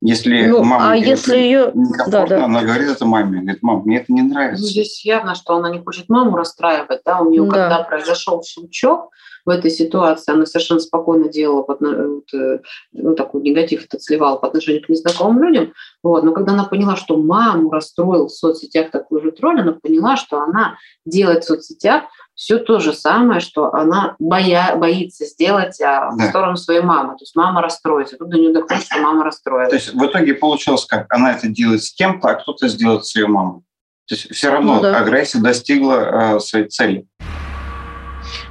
Если 0.00 0.46
ну, 0.46 0.62
мама 0.62 0.92
а 0.92 0.96
если 0.96 1.36
ее... 1.36 1.72
да, 2.08 2.26
да. 2.26 2.44
она 2.44 2.62
говорит 2.62 2.90
это 2.90 3.06
маме, 3.06 3.40
говорит, 3.40 3.62
мам, 3.62 3.82
мне 3.86 4.00
это 4.00 4.12
не 4.12 4.20
нравится. 4.20 4.62
Ну, 4.62 4.68
здесь 4.68 5.02
явно, 5.02 5.34
что 5.34 5.56
она 5.56 5.70
не 5.70 5.78
хочет 5.82 6.10
маму 6.10 6.36
расстраивать, 6.36 7.00
да, 7.06 7.20
у 7.20 7.30
нее 7.30 7.44
да. 7.46 7.50
когда 7.50 7.82
произошел 7.84 8.42
щелчок, 8.42 9.08
в 9.44 9.48
этой 9.48 9.70
ситуации 9.70 10.32
она 10.32 10.46
совершенно 10.46 10.80
спокойно 10.80 11.28
делала 11.28 11.64
вот, 11.66 11.80
э, 11.82 12.60
ну, 12.92 13.14
такой 13.14 13.42
негатив 13.42 13.84
этот 13.84 14.02
сливала 14.02 14.36
по 14.36 14.48
отношению 14.48 14.82
к 14.84 14.88
незнакомым 14.88 15.42
людям. 15.44 15.72
Вот. 16.02 16.24
Но 16.24 16.32
когда 16.32 16.52
она 16.52 16.64
поняла, 16.64 16.96
что 16.96 17.16
маму 17.16 17.70
расстроил 17.70 18.28
в 18.28 18.32
соцсетях 18.32 18.90
такой 18.90 19.22
же 19.22 19.32
тролль, 19.32 19.60
она 19.60 19.72
поняла, 19.72 20.16
что 20.16 20.40
она 20.40 20.76
делает 21.04 21.44
в 21.44 21.46
соцсетях 21.46 22.04
все 22.34 22.58
то 22.58 22.80
же 22.80 22.92
самое, 22.92 23.40
что 23.40 23.72
она 23.72 24.16
боя, 24.18 24.74
боится 24.76 25.24
сделать 25.24 25.80
а, 25.80 26.10
да. 26.16 26.26
в 26.26 26.28
сторону 26.30 26.56
своей 26.56 26.80
мамы. 26.80 27.10
То 27.10 27.22
есть 27.22 27.36
мама 27.36 27.62
расстроится. 27.62 28.16
Тут 28.16 28.28
до 28.28 28.38
нее 28.38 28.52
доходит, 28.52 28.84
что 28.84 28.98
мама 28.98 29.24
расстроится. 29.24 29.70
То 29.70 29.76
есть 29.76 29.94
в 29.94 30.04
итоге 30.04 30.34
получилось 30.34 30.84
как? 30.84 31.06
Она 31.12 31.32
это 31.32 31.48
делает 31.48 31.84
с 31.84 31.94
кем-то, 31.94 32.28
а 32.28 32.34
кто-то 32.34 32.66
сделает 32.68 33.06
с 33.06 33.14
ее 33.14 33.28
мамой. 33.28 33.60
То 34.06 34.16
есть 34.16 34.34
все 34.34 34.50
равно 34.50 34.76
ну, 34.76 34.82
да. 34.82 34.98
агрессия 34.98 35.38
достигла 35.38 36.36
э, 36.36 36.40
своей 36.40 36.68
цели. 36.68 37.06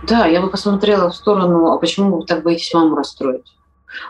Да, 0.07 0.25
я 0.25 0.41
бы 0.41 0.49
посмотрела 0.49 1.09
в 1.09 1.15
сторону, 1.15 1.71
а 1.71 1.77
почему 1.77 2.17
вы 2.17 2.25
так 2.25 2.43
боитесь 2.43 2.73
маму 2.73 2.95
расстроить? 2.95 3.45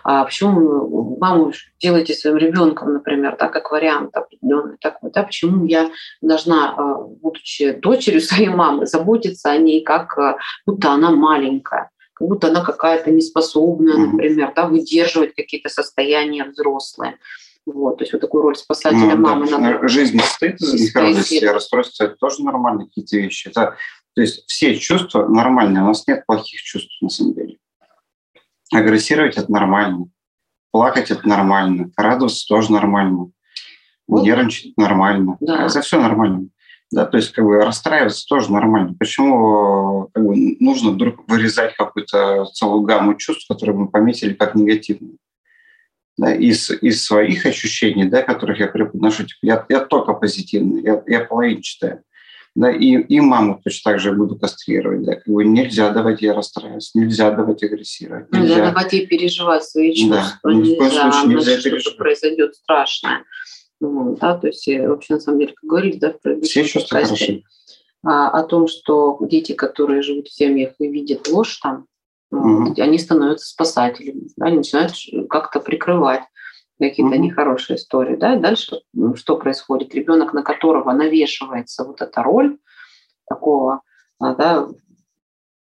А 0.03 0.23
почему 0.23 1.17
маму 1.19 1.51
делаете 1.79 2.13
своим 2.13 2.37
ребенком, 2.37 2.93
например, 2.93 3.35
так 3.35 3.51
как 3.51 3.71
вариант 3.71 4.15
определенный 4.15 4.77
такой, 4.79 5.11
да, 5.11 5.23
почему 5.23 5.65
я 5.65 5.91
должна, 6.21 6.73
а, 6.75 6.97
будучи 6.97 7.73
дочерью 7.73 8.21
своей 8.21 8.49
мамы, 8.49 8.85
заботиться 8.85 9.51
о 9.51 9.57
ней, 9.57 9.83
как 9.83 10.17
а, 10.17 10.37
будто 10.65 10.91
она 10.91 11.11
маленькая, 11.11 11.91
как 12.13 12.27
будто 12.27 12.47
она 12.47 12.63
какая-то 12.63 13.11
неспособная, 13.11 13.97
например, 13.97 14.53
да, 14.55 14.67
выдерживать 14.67 15.35
какие-то 15.35 15.69
состояния 15.69 16.45
взрослые. 16.45 17.17
Вот, 17.65 17.97
то 17.97 18.03
есть 18.03 18.11
вот 18.11 18.19
такую 18.19 18.43
роль 18.43 18.57
спасателя 18.57 19.15
ну, 19.15 19.21
мамы 19.21 19.47
да. 19.49 19.57
надо. 19.57 19.87
Жизнь 19.87 20.19
состоит 20.19 20.59
из 20.59 20.93
неразности, 20.93 21.45
расстройства, 21.45 22.05
это 22.05 22.15
тоже 22.15 22.43
нормальные 22.43 22.87
какие-то 22.87 23.17
вещи. 23.17 23.47
Это 23.47 23.77
то 24.15 24.21
есть 24.21 24.43
все 24.47 24.77
чувства 24.77 25.27
нормальные, 25.27 25.83
у 25.83 25.87
нас 25.87 26.07
нет 26.07 26.25
плохих 26.25 26.61
чувств 26.61 27.01
на 27.01 27.09
самом 27.09 27.33
деле. 27.33 27.57
Агрессировать– 28.71 29.37
это 29.37 29.51
нормально, 29.51 30.05
плакать– 30.71 31.11
это 31.11 31.27
нормально, 31.27 31.91
радоваться 31.97 32.45
тоже 32.47 32.71
нормально, 32.71 33.31
вот. 34.07 34.23
нервничать– 34.23 34.75
нормально, 34.77 35.37
да. 35.39 35.65
это 35.65 35.81
все 35.81 35.99
нормально. 35.99 36.47
Да, 36.91 37.07
то 37.07 37.17
есть 37.17 37.31
как 37.31 37.43
бы 37.43 37.57
расстраиваться 37.57 38.23
тоже 38.27 38.51
нормально. 38.51 38.93
Почему 38.99 40.11
как 40.13 40.23
бы, 40.23 40.55
нужно 40.59 40.91
вдруг 40.91 41.27
вырезать 41.27 41.75
какую-то 41.75 42.45
целую 42.53 42.81
гамму 42.81 43.15
чувств, 43.15 43.47
которые 43.47 43.75
мы 43.75 43.87
пометили 43.87 44.33
как 44.33 44.53
негативные? 44.53 45.17
Да, 46.17 46.35
из, 46.35 46.69
из 46.69 47.03
своих 47.03 47.47
ощущений, 47.47 48.05
да, 48.05 48.21
которых 48.21 48.59
я 48.59 48.67
преподношу, 48.67 49.23
типа, 49.23 49.39
я, 49.41 49.65
я 49.69 49.79
только 49.79 50.13
позитивный, 50.13 50.83
я, 50.83 51.01
я 51.07 51.21
половинчатая 51.21 52.03
да, 52.55 52.71
и, 52.71 52.97
и 52.97 53.19
маму 53.19 53.59
точно 53.63 53.91
так 53.91 53.99
же 53.99 54.11
буду 54.11 54.37
кастрировать. 54.37 55.03
Да, 55.03 55.15
как 55.15 55.27
бы 55.27 55.43
нельзя 55.43 55.89
давать 55.89 56.21
ей 56.21 56.31
расстраиваться, 56.31 56.97
нельзя 56.97 57.31
давать 57.31 57.63
агрессировать. 57.63 58.31
Нельзя, 58.31 58.47
нельзя 58.47 58.65
давать 58.65 58.93
ей 58.93 59.07
переживать 59.07 59.63
свои 59.63 59.93
чувства. 59.93 60.23
Да, 60.43 60.53
ни 60.53 60.75
в 60.75 60.77
коем 60.77 60.91
случае 60.91 61.27
нельзя 61.29 61.55
переживать. 61.57 61.81
Что 61.81 61.95
произойдет 61.95 62.55
страшное. 62.55 63.23
Ну, 63.81 64.15
да, 64.19 64.37
то 64.37 64.47
есть, 64.47 64.67
вообще, 64.67 65.15
на 65.15 65.19
самом 65.19 65.39
деле, 65.39 65.53
как 65.53 65.69
говорили, 65.69 65.97
да, 65.97 66.13
в 66.23 66.41
Все 66.41 66.63
чувства 66.63 66.99
хороши. 66.99 67.43
А, 68.05 68.29
о 68.29 68.43
том, 68.43 68.67
что 68.67 69.17
дети, 69.21 69.53
которые 69.53 70.01
живут 70.01 70.27
в 70.27 70.33
семьях 70.33 70.73
и 70.79 70.87
видят 70.87 71.27
ложь 71.29 71.57
там, 71.57 71.87
угу. 72.31 72.73
они 72.77 72.99
становятся 72.99 73.47
спасателями, 73.47 74.27
да, 74.37 74.47
они 74.47 74.57
начинают 74.57 74.93
как-то 75.29 75.59
прикрывать 75.59 76.23
какие-то 76.89 77.15
mm-hmm. 77.15 77.19
нехорошие 77.19 77.77
истории. 77.77 78.15
Да? 78.15 78.35
И 78.35 78.39
дальше 78.39 78.81
ну, 78.93 79.15
что 79.15 79.37
происходит? 79.37 79.95
Ребенок, 79.95 80.33
на 80.33 80.43
которого 80.43 80.91
навешивается 80.91 81.83
вот 81.83 82.01
эта 82.01 82.23
роль 82.23 82.57
такого 83.27 83.81
а, 84.19 84.35
да, 84.35 84.67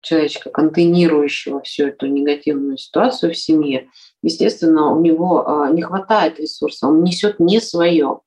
человечка, 0.01 0.51
контейнирующего 0.51 1.63
всю 1.63 1.89
эту 1.89 2.07
негативную 2.07 2.79
ситуацию 2.79 3.33
в 3.33 3.37
семье, 3.37 3.89
естественно, 4.23 4.93
у 4.95 5.01
него 5.01 5.47
а, 5.47 5.71
не 5.71 5.83
хватает 5.83 6.39
ресурса, 6.39 6.87
он 6.87 7.03
несет 7.03 7.41
не 7.41 7.61
свое. 7.61 8.21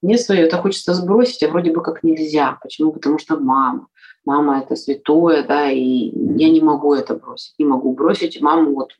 Не 0.00 0.16
свое, 0.16 0.42
это 0.42 0.58
хочется 0.58 0.94
сбросить, 0.94 1.42
а 1.42 1.48
вроде 1.48 1.72
бы 1.72 1.82
как 1.82 2.04
нельзя. 2.04 2.56
Почему? 2.62 2.92
Потому 2.92 3.18
что 3.18 3.36
мама. 3.36 3.88
Мама 4.24 4.60
это 4.60 4.76
святое, 4.76 5.42
да, 5.42 5.70
и 5.70 5.80
я 5.80 6.50
не 6.50 6.60
могу 6.60 6.94
это 6.94 7.14
бросить. 7.14 7.54
Не 7.58 7.64
могу 7.64 7.92
бросить 7.94 8.40
маму 8.40 8.74
вот 8.74 8.92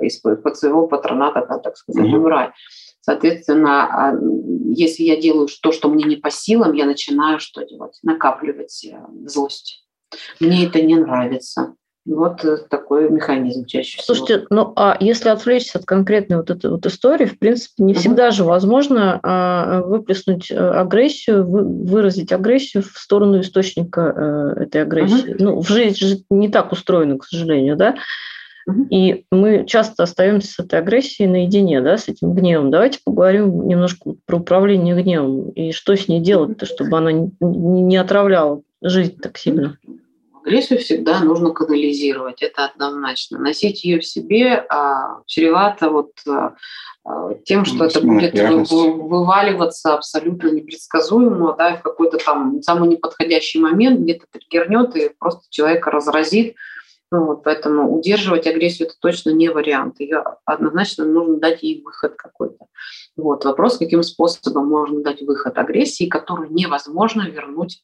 из-под 0.00 0.56
своего 0.56 0.86
патроната, 0.86 1.40
так 1.40 1.76
сказать, 1.76 2.06
mm-hmm. 2.06 2.16
убрать. 2.16 2.52
Соответственно, 3.04 3.84
а, 3.84 4.14
если 4.74 5.02
я 5.02 5.20
делаю 5.20 5.46
то, 5.60 5.72
что 5.72 5.90
мне 5.90 6.04
не 6.04 6.16
по 6.16 6.30
силам, 6.30 6.72
я 6.72 6.86
начинаю 6.86 7.38
что 7.38 7.62
делать? 7.62 7.98
Накапливать 8.02 8.82
э, 8.86 8.96
злость. 9.26 9.84
Мне 10.40 10.64
это 10.64 10.80
не 10.80 10.96
нравится. 10.96 11.74
Вот 12.06 12.42
э, 12.46 12.56
такой 12.70 13.10
механизм 13.10 13.66
чаще 13.66 13.98
всего. 13.98 14.16
Слушайте, 14.16 14.46
ну 14.48 14.72
а 14.76 14.96
если 15.00 15.28
отвлечься 15.28 15.78
от 15.78 15.84
конкретной 15.84 16.38
вот 16.38 16.48
этой 16.48 16.70
вот 16.70 16.86
истории, 16.86 17.26
в 17.26 17.38
принципе, 17.38 17.84
не 17.84 17.92
угу. 17.92 18.00
всегда 18.00 18.30
же 18.30 18.42
возможно 18.42 19.20
а, 19.22 19.82
выплеснуть 19.82 20.50
э, 20.50 20.56
агрессию, 20.56 21.46
вы, 21.46 21.62
выразить 21.62 22.32
агрессию 22.32 22.82
в 22.82 22.98
сторону 22.98 23.38
источника 23.42 24.54
этой 24.60 24.80
агрессии. 24.80 25.34
Угу. 25.34 25.44
Ну, 25.44 25.60
в 25.60 25.68
жизни 25.68 26.06
же 26.06 26.18
не 26.30 26.48
так 26.48 26.72
устроено, 26.72 27.18
к 27.18 27.26
сожалению, 27.26 27.76
да? 27.76 27.96
И 28.90 29.24
мы 29.30 29.66
часто 29.66 30.04
остаемся 30.04 30.52
с 30.52 30.58
этой 30.58 30.78
агрессией 30.78 31.28
наедине, 31.28 31.80
да, 31.80 31.98
с 31.98 32.08
этим 32.08 32.32
гневом. 32.32 32.70
Давайте 32.70 32.98
поговорим 33.04 33.68
немножко 33.68 34.14
про 34.26 34.38
управление 34.38 35.00
гневом 35.00 35.50
и 35.50 35.72
что 35.72 35.96
с 35.96 36.08
ней 36.08 36.20
делать-то, 36.20 36.64
чтобы 36.64 36.96
она 36.96 37.12
не 37.40 37.96
отравляла 37.96 38.62
жизнь 38.80 39.18
так 39.18 39.36
сильно. 39.36 39.76
Агрессию 40.44 40.78
всегда 40.78 41.20
нужно 41.20 41.50
канализировать, 41.50 42.42
это 42.42 42.66
однозначно. 42.66 43.38
Носить 43.38 43.82
ее 43.84 44.00
в 44.00 44.06
себе 44.06 44.64
а, 44.68 45.22
чревато 45.26 45.88
вот 45.88 46.12
а, 46.28 46.54
а 47.06 47.34
тем, 47.44 47.64
что 47.64 47.84
это 47.84 48.00
будет 48.00 48.34
вываливаться 48.70 49.94
абсолютно 49.94 50.48
непредсказуемо, 50.48 51.54
да, 51.56 51.76
в 51.76 51.82
какой-то 51.82 52.18
там 52.18 52.62
самый 52.62 52.88
неподходящий 52.88 53.58
момент 53.58 54.00
где-то 54.00 54.26
триггернет 54.30 54.96
и 54.96 55.10
просто 55.18 55.42
человека 55.50 55.90
разразит. 55.90 56.56
Ну, 57.10 57.26
вот, 57.26 57.44
поэтому 57.44 57.94
удерживать 57.96 58.46
агрессию 58.46 58.88
это 58.88 58.96
точно 58.98 59.30
не 59.30 59.48
вариант. 59.48 60.00
Ее 60.00 60.24
однозначно 60.44 61.04
нужно 61.04 61.36
дать 61.36 61.62
ей 61.62 61.82
выход 61.82 62.14
какой-то. 62.16 62.66
Вот, 63.16 63.44
вопрос, 63.44 63.78
каким 63.78 64.02
способом 64.02 64.68
можно 64.68 65.02
дать 65.02 65.22
выход 65.22 65.56
агрессии, 65.58 66.08
которую 66.08 66.52
невозможно 66.52 67.28
вернуть 67.28 67.82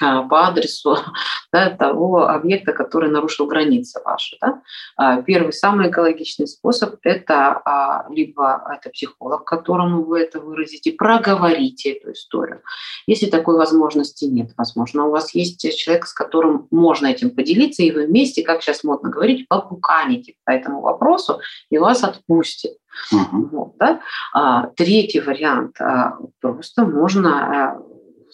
по 0.00 0.48
адресу 0.48 0.96
да, 1.52 1.70
того 1.70 2.28
объекта, 2.28 2.72
который 2.72 3.10
нарушил 3.10 3.46
границы 3.46 4.00
ваши. 4.04 4.36
Да? 4.40 4.62
А, 4.96 5.22
первый, 5.22 5.52
самый 5.52 5.90
экологичный 5.90 6.46
способ– 6.46 6.96
это 7.02 7.60
а, 7.64 8.06
либо 8.10 8.62
это 8.72 8.90
психолог, 8.90 9.44
которому 9.44 10.04
вы 10.04 10.20
это 10.20 10.40
выразите, 10.40 10.92
проговорите 10.92 11.92
эту 11.92 12.12
историю. 12.12 12.62
Если 13.06 13.26
такой 13.26 13.56
возможности 13.56 14.24
нет, 14.24 14.52
возможно, 14.56 15.06
у 15.06 15.10
вас 15.10 15.34
есть 15.34 15.60
человек, 15.76 16.06
с 16.06 16.12
которым 16.12 16.68
можно 16.70 17.06
этим 17.06 17.30
поделиться, 17.30 17.82
и 17.82 17.90
вы 17.90 18.06
вместе, 18.06 18.42
как 18.42 18.62
сейчас 18.62 18.84
модно 18.84 19.10
говорить, 19.10 19.48
попуканите 19.48 20.34
по 20.44 20.50
этому 20.50 20.80
вопросу, 20.80 21.40
и 21.70 21.78
вас 21.78 22.02
отпустит. 22.02 22.72
Uh-huh. 23.12 23.48
Вот, 23.50 23.76
да? 23.78 24.00
а, 24.34 24.66
третий 24.76 25.20
вариант. 25.20 25.80
А, 25.80 26.18
просто 26.40 26.84
можно 26.84 27.82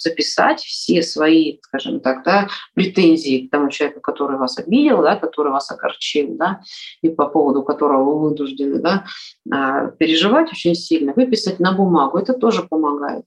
записать 0.00 0.61
все 0.61 1.02
свои, 1.02 1.58
скажем 1.62 2.00
так, 2.00 2.24
да, 2.24 2.48
претензии 2.74 3.46
к 3.46 3.50
тому 3.50 3.70
человеку, 3.70 4.00
который 4.00 4.38
вас 4.38 4.58
обидел, 4.58 5.02
да, 5.02 5.16
который 5.16 5.52
вас 5.52 5.70
огорчил, 5.70 6.37
да, 6.37 6.61
и 7.02 7.08
по 7.08 7.26
поводу 7.26 7.62
которого 7.62 8.04
вы 8.04 8.30
вынуждены 8.30 8.80
да, 8.80 9.04
а, 9.50 9.88
переживать 9.88 10.50
очень 10.52 10.74
сильно, 10.74 11.12
выписать 11.14 11.61
на 11.61 11.72
бумагу. 11.72 12.18
Это 12.18 12.32
тоже 12.34 12.62
помогает. 12.62 13.24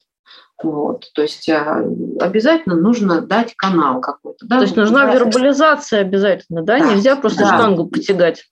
Вот, 0.64 1.10
то 1.16 1.24
есть 1.24 1.50
а, 1.50 1.84
обязательно 2.20 2.76
нужно 2.76 3.22
дать 3.22 3.56
канал 3.56 4.00
какой-то. 4.00 4.46
Да? 4.46 4.58
То 4.58 4.64
есть 4.64 4.76
нужна 4.76 5.12
вербализация 5.12 6.02
обязательно, 6.02 6.62
да? 6.62 6.78
да. 6.78 6.94
Нельзя 6.94 7.16
просто 7.16 7.42
да. 7.42 7.48
штангу 7.48 7.88
потягать. 7.88 8.46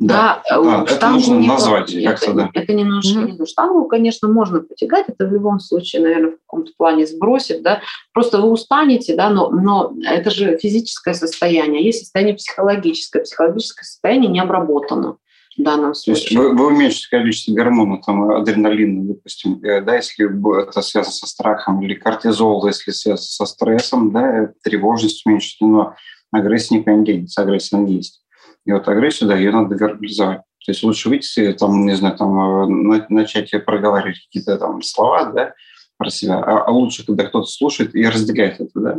Да, 0.00 0.42
да, 0.50 0.60
да 0.60 0.84
это 0.92 1.10
нужно 1.10 1.34
не 1.34 1.46
назвать 1.46 1.94
как-то, 2.04 2.32
да. 2.32 2.50
Это 2.52 2.72
немножко 2.72 3.20
mm-hmm. 3.20 3.38
не 3.38 3.46
Штангу, 3.46 3.84
конечно, 3.86 4.28
можно 4.28 4.60
потягать, 4.60 5.06
это 5.08 5.26
в 5.26 5.32
любом 5.32 5.60
случае, 5.60 6.02
наверное, 6.02 6.30
в 6.32 6.38
каком-то 6.40 6.72
плане 6.76 7.06
сбросит, 7.06 7.62
да. 7.62 7.80
Просто 8.12 8.40
вы 8.40 8.50
устанете, 8.50 9.14
да, 9.14 9.30
но, 9.30 9.50
но 9.50 9.94
это 10.04 10.30
же 10.30 10.58
физическое 10.58 11.14
состояние, 11.14 11.80
а 11.80 11.84
есть 11.84 12.00
состояние 12.00 12.34
психологическое. 12.34 13.22
Психологическое 13.22 13.84
состояние 13.84 14.30
не 14.30 14.40
обработано 14.40 15.18
в 15.56 15.62
данном 15.62 15.94
случае. 15.94 16.14
То 16.14 16.20
есть 16.20 16.36
вы, 16.36 16.56
вы 16.56 16.66
уменьшите 16.66 17.08
количество 17.10 17.52
гормона, 17.52 18.00
там, 18.04 18.30
адреналина, 18.30 19.14
допустим, 19.14 19.62
э, 19.62 19.80
да, 19.80 19.96
если 19.96 20.26
это 20.68 20.82
связано 20.82 21.14
со 21.14 21.26
страхом, 21.28 21.80
или 21.82 21.94
кортизол, 21.94 22.66
если 22.66 22.90
связано 22.90 23.24
со 23.24 23.46
стрессом, 23.46 24.12
да, 24.12 24.52
тревожность 24.64 25.24
уменьшится, 25.24 25.64
но 25.64 25.94
агрессия 26.32 26.74
никуда 26.74 26.96
не 26.96 27.04
денется, 27.04 27.42
агрессия 27.42 27.84
есть. 27.86 28.23
И 28.64 28.72
вот 28.72 28.88
агрессию, 28.88 29.28
да, 29.28 29.36
ее 29.36 29.50
надо 29.50 29.74
вербализовать. 29.74 30.42
То 30.64 30.72
есть 30.72 30.82
лучше 30.82 31.10
выйти, 31.10 31.52
там, 31.52 31.84
не 31.84 31.94
знаю, 31.94 32.16
там, 32.16 32.82
э, 32.90 33.06
начать 33.10 33.50
проговаривать 33.66 34.24
какие-то 34.24 34.56
там 34.56 34.80
слова, 34.80 35.26
да, 35.26 35.52
про 35.96 36.10
себя, 36.10 36.38
а, 36.38 36.64
а 36.64 36.70
лучше, 36.70 37.06
когда 37.06 37.24
кто-то 37.24 37.46
слушает 37.46 37.94
и 37.94 38.06
разделяет 38.06 38.60
это, 38.60 38.80
да. 38.80 38.96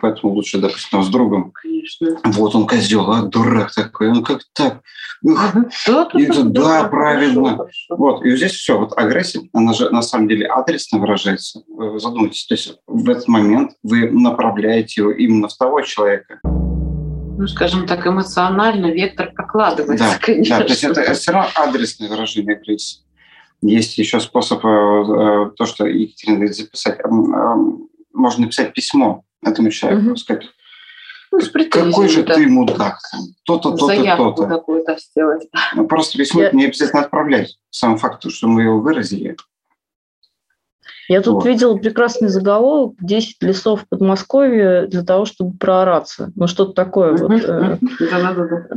Поэтому 0.00 0.32
лучше, 0.32 0.58
допустим, 0.58 1.02
с 1.02 1.08
другом. 1.08 1.52
Конечно. 1.52 2.16
Вот 2.24 2.54
он 2.54 2.66
козел, 2.66 3.10
а 3.10 3.22
дурак 3.22 3.74
такой, 3.74 4.08
он 4.08 4.24
как 4.24 4.42
так? 4.54 4.80
И 5.22 6.22
это, 6.22 6.44
да, 6.44 6.84
правильно. 6.84 7.42
Хорошо, 7.42 7.56
хорошо. 7.56 7.96
Вот, 7.96 8.24
и 8.24 8.36
здесь 8.36 8.52
все. 8.52 8.78
Вот 8.78 8.96
агрессия, 8.96 9.42
она 9.52 9.74
же 9.74 9.90
на 9.90 10.02
самом 10.02 10.28
деле 10.28 10.46
адресно 10.46 10.98
выражается. 10.98 11.62
Вы 11.68 12.00
задумайтесь, 12.00 12.46
то 12.46 12.54
есть 12.54 12.78
в 12.86 13.08
этот 13.08 13.28
момент 13.28 13.72
вы 13.82 14.10
направляете 14.10 15.02
его 15.02 15.10
именно 15.10 15.48
в 15.48 15.56
того 15.56 15.82
человека, 15.82 16.40
ну, 17.40 17.48
скажем 17.48 17.86
так, 17.86 18.06
эмоционально 18.06 18.92
вектор 18.92 19.32
прокладывается, 19.32 20.10
да, 20.12 20.18
конечно. 20.20 20.58
Да, 20.58 20.64
то 20.64 20.70
есть 20.70 20.84
это, 20.84 21.14
все 21.14 21.32
равно 21.32 21.48
адресное 21.54 22.10
выражение 22.10 22.56
агрессии. 22.56 23.00
Есть 23.62 23.96
еще 23.96 24.20
способ, 24.20 24.62
э, 24.62 24.68
э, 24.68 25.50
то, 25.56 25.64
что 25.64 25.86
Екатерина 25.86 26.36
говорит, 26.36 26.56
записать. 26.56 26.98
Можно 28.12 28.44
написать 28.44 28.74
письмо 28.74 29.24
этому 29.42 29.70
человеку, 29.70 30.08
угу. 30.08 30.16
сказать, 30.16 30.44
ну, 31.32 31.38
какой 31.70 32.08
же 32.08 32.24
да. 32.24 32.34
ты 32.34 32.46
мудак, 32.46 32.98
то-то, 33.44 33.70
то-то, 33.74 34.16
то-то. 34.16 34.46
какую-то 34.46 34.98
сделать. 34.98 35.48
Ну, 35.74 35.86
просто 35.86 36.18
письмо 36.18 36.42
Я... 36.42 36.50
не 36.50 36.66
обязательно 36.66 37.02
отправлять. 37.02 37.56
Сам 37.70 37.96
факт, 37.96 38.30
что 38.30 38.48
мы 38.48 38.64
его 38.64 38.80
выразили, 38.80 39.36
я 41.10 41.22
тут 41.22 41.34
вот. 41.34 41.46
видела 41.46 41.76
прекрасный 41.76 42.28
заголовок 42.28 42.94
«10 43.02 43.24
лесов 43.40 43.84
Подмосковья 43.88 44.86
для 44.86 45.02
того, 45.02 45.24
чтобы 45.24 45.58
проораться». 45.58 46.30
Ну, 46.36 46.46
что-то 46.46 46.72
такое. 46.72 47.16
Вот. 47.16 47.32
Э, 47.32 47.78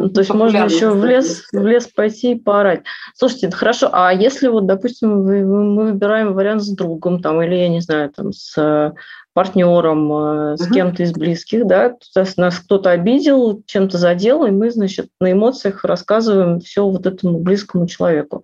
то 0.09 0.19
есть 0.19 0.33
можно 0.33 0.65
еще 0.65 0.89
в 0.89 1.05
лес, 1.05 1.43
в 1.51 1.63
лес 1.63 1.85
пойти 1.85 2.31
и 2.31 2.39
поорать. 2.39 2.81
Слушайте, 3.15 3.51
хорошо, 3.51 3.87
а 3.91 4.11
если 4.11 4.47
вот, 4.47 4.65
допустим, 4.65 5.23
мы 5.23 5.91
выбираем 5.91 6.33
вариант 6.33 6.63
с 6.63 6.69
другом, 6.69 7.21
там, 7.21 7.39
или, 7.43 7.53
я 7.53 7.69
не 7.69 7.81
знаю, 7.81 8.09
там, 8.09 8.33
с 8.33 8.95
партнером, 9.33 10.53
э, 10.53 10.57
с 10.57 10.67
кем-то 10.67 11.03
из 11.03 11.11
близких, 11.11 11.67
да, 11.67 11.93
нас 12.37 12.57
кто-то 12.57 12.89
обидел, 12.89 13.61
чем-то 13.67 13.99
задел, 13.99 14.43
и 14.45 14.49
мы, 14.49 14.71
значит, 14.71 15.09
на 15.19 15.31
эмоциях 15.31 15.85
рассказываем 15.85 16.61
все 16.61 16.83
вот 16.83 17.05
этому 17.05 17.37
близкому 17.37 17.85
человеку. 17.85 18.41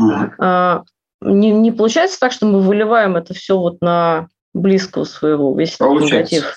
Uh-huh 0.00 0.82
не, 1.20 1.50
не 1.50 1.70
получается 1.70 2.18
так, 2.18 2.32
что 2.32 2.46
мы 2.46 2.60
выливаем 2.60 3.16
это 3.16 3.34
все 3.34 3.58
вот 3.58 3.80
на 3.80 4.28
близкого 4.54 5.04
своего, 5.04 5.56
весь 5.58 5.76
Получается. 5.76 6.34
негатив. 6.34 6.56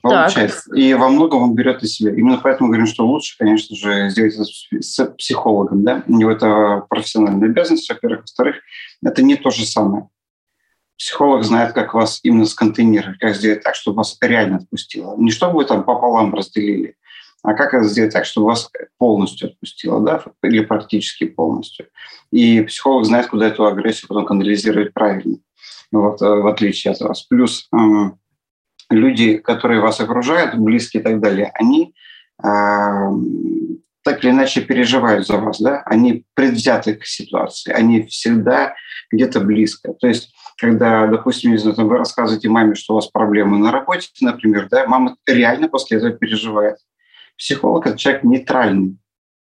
Получается. 0.00 0.70
Так. 0.70 0.78
И 0.78 0.94
во 0.94 1.08
многом 1.08 1.42
он 1.42 1.54
берет 1.54 1.82
из 1.82 1.94
себя. 1.94 2.12
Именно 2.12 2.38
поэтому 2.42 2.68
говорим, 2.68 2.86
что 2.86 3.06
лучше, 3.06 3.36
конечно 3.36 3.76
же, 3.76 4.10
сделать 4.10 4.34
это 4.34 4.44
с 4.80 5.04
психологом. 5.18 5.84
Да? 5.84 6.02
У 6.06 6.14
него 6.14 6.30
это 6.30 6.84
профессиональная 6.88 7.48
обязанность, 7.48 7.88
во-первых. 7.88 8.20
Во-вторых, 8.20 8.56
это 9.04 9.22
не 9.22 9.36
то 9.36 9.50
же 9.50 9.66
самое. 9.66 10.08
Психолог 10.96 11.44
знает, 11.44 11.74
как 11.74 11.94
вас 11.94 12.20
именно 12.22 12.46
сконтейнировать, 12.46 13.18
как 13.18 13.34
сделать 13.36 13.62
так, 13.62 13.74
чтобы 13.74 13.98
вас 13.98 14.16
реально 14.20 14.56
отпустило. 14.56 15.16
Не 15.16 15.30
чтобы 15.30 15.58
вы 15.58 15.64
там 15.64 15.84
пополам 15.84 16.34
разделили, 16.34 16.96
а 17.48 17.54
как 17.54 17.72
это 17.72 17.84
сделать 17.84 18.12
так, 18.12 18.26
чтобы 18.26 18.48
вас 18.48 18.70
полностью 18.98 19.48
отпустило, 19.48 20.00
да, 20.02 20.22
или 20.42 20.64
практически 20.64 21.24
полностью. 21.24 21.86
И 22.30 22.60
психолог 22.60 23.06
знает, 23.06 23.28
куда 23.28 23.46
эту 23.46 23.64
агрессию 23.66 24.08
потом 24.08 24.26
канализировать 24.26 24.92
правильно, 24.92 25.38
вот, 25.90 26.20
э, 26.20 26.26
в 26.26 26.46
отличие 26.46 26.92
от 26.92 27.00
вас. 27.00 27.22
Плюс 27.22 27.66
э, 27.72 27.76
люди, 28.90 29.38
которые 29.38 29.80
вас 29.80 29.98
окружают, 30.00 30.56
близкие 30.56 31.00
и 31.00 31.04
так 31.04 31.20
далее, 31.20 31.50
они 31.54 31.94
э, 32.42 32.46
так 34.04 34.22
или 34.22 34.30
иначе 34.30 34.60
переживают 34.60 35.26
за 35.26 35.38
вас, 35.38 35.58
да, 35.58 35.82
они 35.86 36.24
предвзяты 36.34 36.96
к 36.96 37.06
ситуации, 37.06 37.72
они 37.72 38.02
всегда 38.02 38.74
где-то 39.10 39.40
близко. 39.40 39.94
То 39.94 40.06
есть, 40.06 40.34
когда, 40.58 41.06
допустим, 41.06 41.52
не 41.52 41.58
вы 41.58 41.96
рассказываете 41.96 42.50
маме, 42.50 42.74
что 42.74 42.92
у 42.92 42.96
вас 42.96 43.06
проблемы 43.06 43.56
на 43.56 43.72
работе, 43.72 44.08
например, 44.20 44.68
да, 44.70 44.86
мама 44.86 45.16
реально 45.26 45.68
после 45.68 45.96
этого 45.96 46.12
переживает. 46.12 46.76
Психолог– 47.38 47.86
это 47.86 47.96
человек 47.96 48.24
нейтральный. 48.24 48.98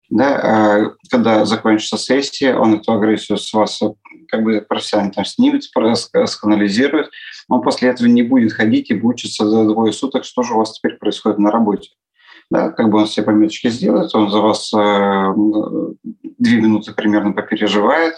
Да, 0.10 0.36
а 0.36 0.92
когда 1.10 1.46
закончится 1.46 1.98
сессия, 1.98 2.56
он 2.56 2.76
эту 2.76 2.94
агрессию 2.94 3.38
с 3.38 3.52
вас 3.54 3.82
как 4.28 4.44
бы 4.44 4.62
профессионально 4.68 5.14
там 5.14 5.26
снимет, 5.26 5.64
сканализирует. 5.64 7.10
Он 7.48 7.62
после 7.62 7.90
этого 7.90 8.08
не 8.08 8.22
будет 8.22 8.54
ходить 8.54 8.92
и 8.92 9.00
учиться 9.00 9.48
за 9.48 9.64
двое 9.66 9.94
суток, 9.94 10.26
что 10.26 10.44
же 10.44 10.54
у 10.54 10.58
вас 10.58 10.74
теперь 10.74 10.98
происходит 10.98 11.40
на 11.40 11.52
работе. 11.52 11.90
Да, 12.52 12.70
как 12.70 12.90
бы 12.90 13.00
он 13.00 13.08
все 13.08 13.24
пометочки 13.24 13.70
сделает, 13.70 14.14
он 14.14 14.30
за 14.30 14.40
вас 14.40 14.72
э, 14.72 15.34
две 16.38 16.62
минуты 16.62 16.94
примерно 16.94 17.32
попереживает, 17.32 18.14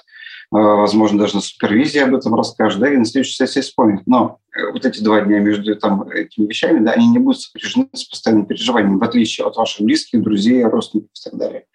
возможно, 0.51 1.19
даже 1.19 1.35
на 1.35 1.41
супервизии 1.41 1.99
об 1.99 2.15
этом 2.15 2.35
расскажет, 2.35 2.79
да, 2.79 2.91
и 2.91 2.97
на 2.97 3.05
следующей 3.05 3.35
сессии 3.35 3.59
вспомнит. 3.59 4.03
Но 4.05 4.39
вот 4.73 4.85
эти 4.85 5.01
два 5.01 5.21
дня 5.21 5.39
между 5.39 5.75
там, 5.75 6.09
этими 6.09 6.47
вещами, 6.47 6.83
да, 6.83 6.91
они 6.91 7.07
не 7.07 7.19
будут 7.19 7.41
сопряжены 7.41 7.89
с 7.93 8.05
постоянным 8.05 8.45
переживанием, 8.45 8.99
в 8.99 9.03
отличие 9.03 9.45
от 9.45 9.55
ваших 9.55 9.85
близких, 9.85 10.21
друзей, 10.21 10.63
родственников 10.63 11.11
и 11.13 11.29
так 11.29 11.39
далее. 11.39 11.65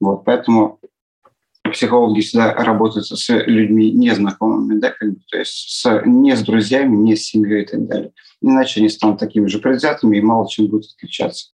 Вот, 0.00 0.24
поэтому 0.24 0.80
психологи 1.72 2.20
всегда 2.20 2.54
работают 2.54 3.06
с 3.06 3.28
людьми 3.46 3.92
незнакомыми, 3.92 4.78
да, 4.78 4.90
как 4.90 5.10
бы, 5.10 5.20
то 5.30 5.38
есть 5.38 5.80
с, 5.80 6.02
не 6.04 6.34
с 6.34 6.42
друзьями, 6.42 6.96
не 6.96 7.14
с 7.14 7.26
семьей 7.26 7.62
и 7.62 7.66
так 7.66 7.86
далее. 7.86 8.12
Иначе 8.40 8.80
они 8.80 8.88
станут 8.88 9.20
такими 9.20 9.46
же 9.46 9.58
предвзятыми 9.58 10.16
и 10.16 10.22
мало 10.22 10.48
чем 10.48 10.66
будут 10.68 10.90
отличаться. 10.96 11.50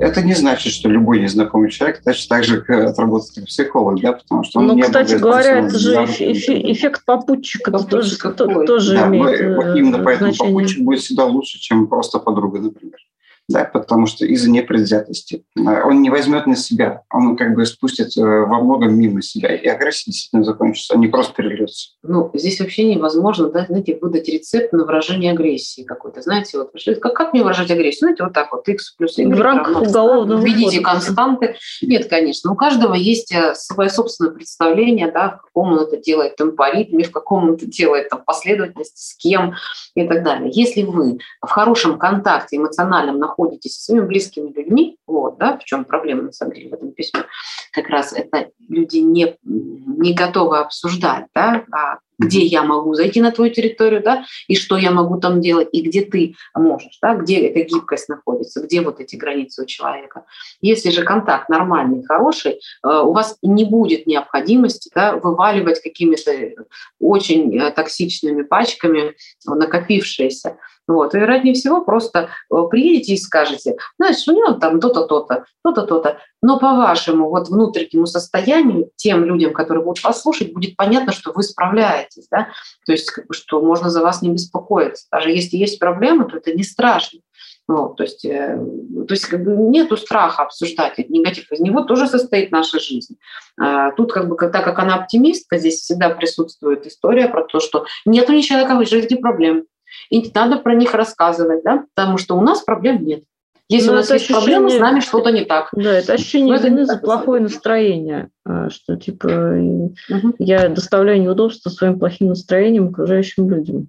Это 0.00 0.22
не 0.22 0.34
значит, 0.34 0.72
что 0.72 0.88
любой 0.88 1.20
незнакомый 1.20 1.70
человек 1.70 2.00
значит 2.02 2.28
так 2.28 2.44
же 2.44 2.60
отработать 2.60 3.34
как 3.34 3.44
психолог, 3.44 4.00
да, 4.00 4.12
потому 4.12 4.44
что 4.44 4.60
он 4.60 4.66
Ну, 4.66 4.74
не 4.74 4.82
кстати 4.82 5.14
говоря, 5.14 5.58
это 5.58 5.78
же 5.78 5.94
эффект 5.94 7.04
попутчика 7.04 7.70
тоже, 7.70 8.16
тоже 8.66 8.94
да, 8.94 9.08
имеет 9.08 9.56
мы, 9.56 9.78
Именно 9.78 9.98
поэтому 10.02 10.32
значение. 10.32 10.54
попутчик 10.54 10.82
будет 10.82 11.00
всегда 11.00 11.24
лучше, 11.26 11.58
чем 11.60 11.86
просто 11.86 12.18
подруга, 12.18 12.60
например 12.60 12.96
да, 13.50 13.64
потому 13.64 14.06
что 14.06 14.24
из-за 14.24 14.48
непредвзятости. 14.48 15.44
Он 15.56 16.02
не 16.02 16.10
возьмет 16.10 16.46
на 16.46 16.54
себя, 16.54 17.02
он 17.12 17.36
как 17.36 17.54
бы 17.54 17.66
спустит 17.66 18.16
э, 18.16 18.22
во 18.22 18.60
многом 18.60 18.96
мимо 18.96 19.22
себя, 19.22 19.54
и 19.54 19.66
агрессия 19.66 20.10
действительно 20.10 20.44
закончится, 20.44 20.94
а 20.94 20.96
не 20.96 21.08
просто 21.08 21.34
перельется. 21.34 21.90
Ну, 22.04 22.30
здесь 22.32 22.60
вообще 22.60 22.94
невозможно, 22.94 23.50
да, 23.50 23.66
знаете, 23.66 23.98
выдать 24.00 24.28
рецепт 24.28 24.72
на 24.72 24.84
выражение 24.84 25.32
агрессии 25.32 25.82
какой-то. 25.82 26.22
Знаете, 26.22 26.58
вот 26.58 26.70
как, 27.00 27.12
как 27.12 27.32
мне 27.32 27.42
выражать 27.42 27.70
агрессию? 27.72 28.00
Знаете, 28.00 28.22
вот 28.22 28.32
так 28.32 28.52
вот, 28.52 28.68
x 28.68 28.94
плюс 28.96 29.18
y. 29.18 29.34
В 29.34 29.40
рамках 29.40 29.82
уголовного 29.82 30.40
Введите 30.40 30.80
константы. 30.80 31.56
Нет, 31.82 32.08
конечно, 32.08 32.52
у 32.52 32.54
каждого 32.54 32.94
есть 32.94 33.32
э, 33.32 33.54
свое 33.56 33.90
собственное 33.90 34.30
представление, 34.30 35.10
да, 35.10 35.30
в 35.30 35.46
каком 35.46 35.72
он 35.72 35.80
это 35.80 35.96
делает 35.96 36.36
темпоритме, 36.36 37.02
в 37.02 37.10
каком 37.10 37.48
он 37.48 37.54
это 37.54 37.66
делает 37.66 38.10
там, 38.10 38.22
последовательности, 38.24 39.00
с 39.00 39.16
кем 39.16 39.54
и 39.96 40.06
так 40.06 40.22
далее. 40.22 40.50
Если 40.52 40.82
вы 40.82 41.18
в 41.42 41.48
хорошем 41.48 41.98
контакте 41.98 42.56
эмоциональном 42.56 43.18
находитесь 43.18 43.39
находитесь 43.40 43.76
со 43.76 43.84
своими 43.84 44.06
близкими 44.06 44.50
людьми, 44.50 44.98
вот, 45.06 45.38
да, 45.38 45.58
в 45.58 45.64
чем 45.64 45.84
проблема, 45.84 46.22
на 46.22 46.32
самом 46.32 46.54
деле, 46.54 46.70
в 46.70 46.74
этом 46.74 46.92
письме, 46.92 47.24
как 47.72 47.88
раз 47.88 48.12
это 48.12 48.50
люди 48.68 48.98
не, 48.98 49.36
не 49.42 50.14
готовы 50.14 50.58
обсуждать, 50.58 51.26
да, 51.34 51.64
а 51.72 51.98
где 52.20 52.40
я 52.44 52.62
могу 52.62 52.94
зайти 52.94 53.20
на 53.20 53.32
твою 53.32 53.52
территорию, 53.52 54.02
да, 54.02 54.24
и 54.46 54.54
что 54.54 54.76
я 54.76 54.90
могу 54.90 55.18
там 55.18 55.40
делать, 55.40 55.68
и 55.72 55.80
где 55.80 56.02
ты 56.02 56.34
можешь, 56.54 56.98
да, 57.00 57.14
где 57.14 57.48
эта 57.48 57.62
гибкость 57.62 58.08
находится, 58.08 58.62
где 58.62 58.82
вот 58.82 59.00
эти 59.00 59.16
границы 59.16 59.62
у 59.62 59.66
человека. 59.66 60.24
Если 60.60 60.90
же 60.90 61.02
контакт 61.02 61.48
нормальный, 61.48 62.04
хороший, 62.04 62.52
э, 62.52 62.58
у 62.88 63.12
вас 63.12 63.38
не 63.42 63.64
будет 63.64 64.06
необходимости 64.06 64.90
да, 64.94 65.16
вываливать 65.16 65.82
какими-то 65.82 66.64
очень 67.00 67.58
э, 67.58 67.70
токсичными 67.70 68.42
пачками 68.42 69.14
накопившиеся. 69.46 70.58
Вот. 70.86 71.14
И 71.14 71.18
вероятнее 71.18 71.54
всего 71.54 71.84
просто 71.84 72.28
э, 72.52 72.54
приедете 72.68 73.14
и 73.14 73.16
скажете, 73.16 73.76
знаешь, 73.98 74.26
у 74.26 74.32
него 74.32 74.52
там 74.54 74.80
то-то, 74.80 75.06
то-то, 75.06 75.44
то-то, 75.62 75.82
то-то. 75.82 76.18
Но 76.42 76.58
по 76.58 76.74
вашему 76.74 77.30
вот 77.30 77.48
внутреннему 77.60 78.06
состоянию, 78.06 78.90
тем 78.96 79.24
людям, 79.24 79.52
которые 79.52 79.84
будут 79.84 80.02
вас 80.02 80.22
слушать, 80.22 80.52
будет 80.52 80.76
понятно, 80.76 81.12
что 81.12 81.32
вы 81.32 81.42
справляетесь. 81.42 82.26
Да? 82.30 82.48
То 82.86 82.92
есть, 82.92 83.10
как 83.10 83.26
бы, 83.26 83.34
что 83.34 83.60
можно 83.60 83.90
за 83.90 84.02
вас 84.02 84.22
не 84.22 84.30
беспокоиться. 84.30 85.06
Даже 85.12 85.30
если 85.30 85.56
есть 85.56 85.78
проблемы, 85.78 86.24
то 86.24 86.36
это 86.36 86.52
не 86.52 86.62
страшно. 86.62 87.20
Вот, 87.68 87.96
то 87.96 88.02
есть, 88.02 88.24
э, 88.24 88.58
то 89.06 89.14
есть 89.14 89.26
как 89.26 89.44
бы 89.44 89.52
нету 89.52 89.96
страха 89.96 90.42
обсуждать 90.42 90.98
этот 90.98 91.10
негатив. 91.10 91.52
Из 91.52 91.60
него 91.60 91.82
тоже 91.82 92.08
состоит 92.08 92.50
наша 92.50 92.80
жизнь. 92.80 93.16
А 93.60 93.92
тут, 93.92 94.12
как 94.12 94.28
бы, 94.28 94.36
так 94.36 94.64
как 94.64 94.78
она 94.80 94.96
оптимистка, 94.96 95.56
здесь 95.56 95.80
всегда 95.80 96.10
присутствует 96.10 96.84
история 96.86 97.28
про 97.28 97.44
то, 97.44 97.60
что 97.60 97.86
нет 98.04 98.28
у 98.28 98.40
человека 98.40 98.74
в 98.74 98.88
жизни 98.88 99.14
проблем. 99.14 99.66
И 100.08 100.20
не 100.20 100.30
надо 100.34 100.56
про 100.58 100.74
них 100.74 100.94
рассказывать, 100.94 101.62
да? 101.62 101.84
потому 101.94 102.18
что 102.18 102.36
у 102.36 102.40
нас 102.40 102.62
проблем 102.62 103.04
нет. 103.04 103.22
Если 103.70 103.86
Но 103.86 103.92
у 103.92 103.96
нас 103.96 104.10
есть 104.10 104.24
ощущение... 104.24 104.58
проблемы, 104.58 104.70
с 104.70 104.80
нами 104.80 105.00
что-то 105.00 105.30
не 105.30 105.44
так. 105.44 105.68
Да, 105.72 105.92
это 105.92 106.14
ощущение 106.14 106.56
это 106.56 106.66
вины 106.66 106.86
за 106.86 106.98
плохое 106.98 107.40
настроение, 107.40 108.30
а, 108.44 108.68
что 108.68 108.96
типа 108.96 109.28
Мгм. 109.28 110.34
я 110.40 110.68
доставляю 110.68 111.22
неудобства 111.22 111.70
своим 111.70 111.96
плохим 112.00 112.28
настроением 112.30 112.88
окружающим 112.88 113.48
людям. 113.48 113.88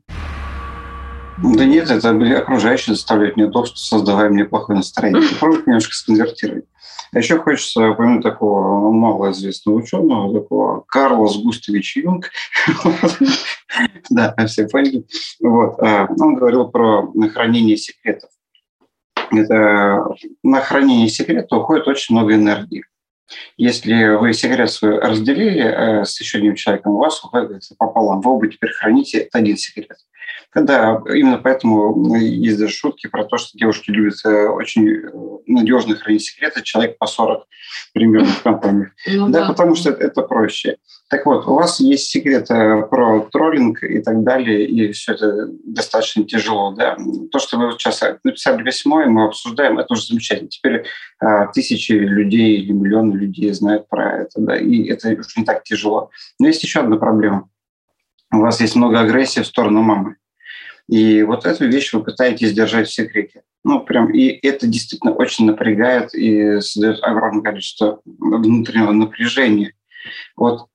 Да 1.43 1.65
нет, 1.65 1.89
это 1.89 2.13
были 2.13 2.35
окружающие 2.35 2.93
заставляют 2.95 3.37
неудобства, 3.37 3.77
создавая 3.77 4.29
мне 4.29 4.45
плохое 4.45 4.77
настроение. 4.77 5.23
Попробуйте 5.33 5.63
немножко 5.65 5.95
сконвертировать. 5.95 6.65
А 7.13 7.17
еще 7.17 7.39
хочется 7.39 7.89
упомянуть 7.89 8.21
такого 8.21 8.81
ну, 8.81 8.91
малоизвестного 8.91 9.77
ученого, 9.77 10.41
такого 10.41 10.83
Карлос 10.87 11.37
Густавич 11.37 11.97
Юнг. 11.97 12.29
Да, 14.09 14.35
все 14.47 14.67
поняли. 14.67 15.05
Вот. 15.39 15.79
а, 15.79 16.07
Он 16.19 16.35
говорил 16.35 16.67
про 16.67 17.09
хранение 17.33 17.77
секретов. 17.77 18.29
Это 19.31 20.05
на 20.43 20.61
хранение 20.61 21.07
секрета 21.07 21.55
уходит 21.55 21.87
очень 21.87 22.15
много 22.15 22.35
энергии. 22.35 22.83
Если 23.57 24.15
вы 24.15 24.33
секрет 24.33 24.69
свой 24.69 24.99
разделили 24.99 25.61
э, 25.61 26.05
с 26.05 26.19
еще 26.19 26.39
одним 26.39 26.55
человеком, 26.55 26.93
у 26.93 26.97
вас 26.97 27.23
уходит 27.23 27.63
пополам. 27.77 28.21
Вы 28.21 28.31
оба 28.31 28.47
теперь 28.47 28.71
храните 28.71 29.29
один 29.31 29.57
секрет. 29.57 29.97
Да, 30.53 31.01
именно 31.07 31.37
поэтому 31.37 32.15
есть 32.17 32.59
даже 32.59 32.73
шутки 32.73 33.07
про 33.07 33.23
то, 33.23 33.37
что 33.37 33.57
девушки 33.57 33.89
любят 33.89 34.15
э, 34.25 34.47
очень 34.47 35.01
надежно 35.47 35.95
хранить 35.95 36.23
секреты, 36.23 36.61
человек 36.61 36.97
по 36.97 37.07
40 37.07 37.45
примерно 37.93 38.27
в 38.27 38.43
компаниях. 38.43 38.89
Ну 39.11 39.29
Да, 39.29 39.47
потому 39.47 39.75
что 39.75 39.89
это, 39.89 40.03
это 40.03 40.21
проще. 40.21 40.77
Так 41.09 41.25
вот, 41.25 41.45
у 41.47 41.55
вас 41.55 41.79
есть 41.79 42.09
секрет 42.09 42.49
э, 42.49 42.83
про 42.89 43.21
троллинг 43.31 43.83
и 43.83 43.99
так 43.99 44.23
далее, 44.23 44.65
и 44.65 44.91
все 44.91 45.13
это 45.13 45.49
достаточно 45.65 46.23
тяжело. 46.23 46.73
Да? 46.73 46.97
То, 47.31 47.39
что 47.39 47.57
вы 47.57 47.71
сейчас 47.73 48.01
написали 48.23 48.63
письмо, 48.63 49.01
и 49.01 49.07
мы 49.07 49.25
обсуждаем, 49.25 49.79
это 49.79 49.93
уже 49.93 50.05
замечательно. 50.05 50.49
Теперь 50.49 50.85
а, 51.19 51.47
тысячи 51.47 51.91
людей 51.91 52.57
или 52.57 52.71
миллионы 52.71 53.13
людей 53.13 53.51
знают 53.53 53.87
про 53.87 54.21
это, 54.21 54.39
да, 54.39 54.57
и 54.57 54.85
это 54.87 55.09
уже 55.09 55.29
не 55.37 55.45
так 55.45 55.63
тяжело. 55.63 56.09
Но 56.39 56.47
есть 56.47 56.63
еще 56.63 56.79
одна 56.79 56.97
проблема. 56.97 57.49
У 58.33 58.37
вас 58.37 58.61
есть 58.61 58.75
много 58.75 58.99
агрессии 58.99 59.41
в 59.41 59.47
сторону 59.47 59.81
мамы. 59.81 60.15
И 60.87 61.23
вот 61.23 61.45
эту 61.45 61.67
вещь 61.67 61.93
вы 61.93 62.03
пытаетесь 62.03 62.53
держать 62.53 62.87
в 62.87 62.93
секрете. 62.93 63.43
Ну, 63.63 63.79
прям, 63.81 64.11
и 64.11 64.27
это 64.45 64.67
действительно 64.67 65.13
очень 65.13 65.45
напрягает 65.45 66.13
и 66.13 66.59
создает 66.61 67.03
огромное 67.03 67.43
количество 67.43 68.01
внутреннего 68.05 68.91
напряжения. 68.91 69.73
Вот 70.35 70.67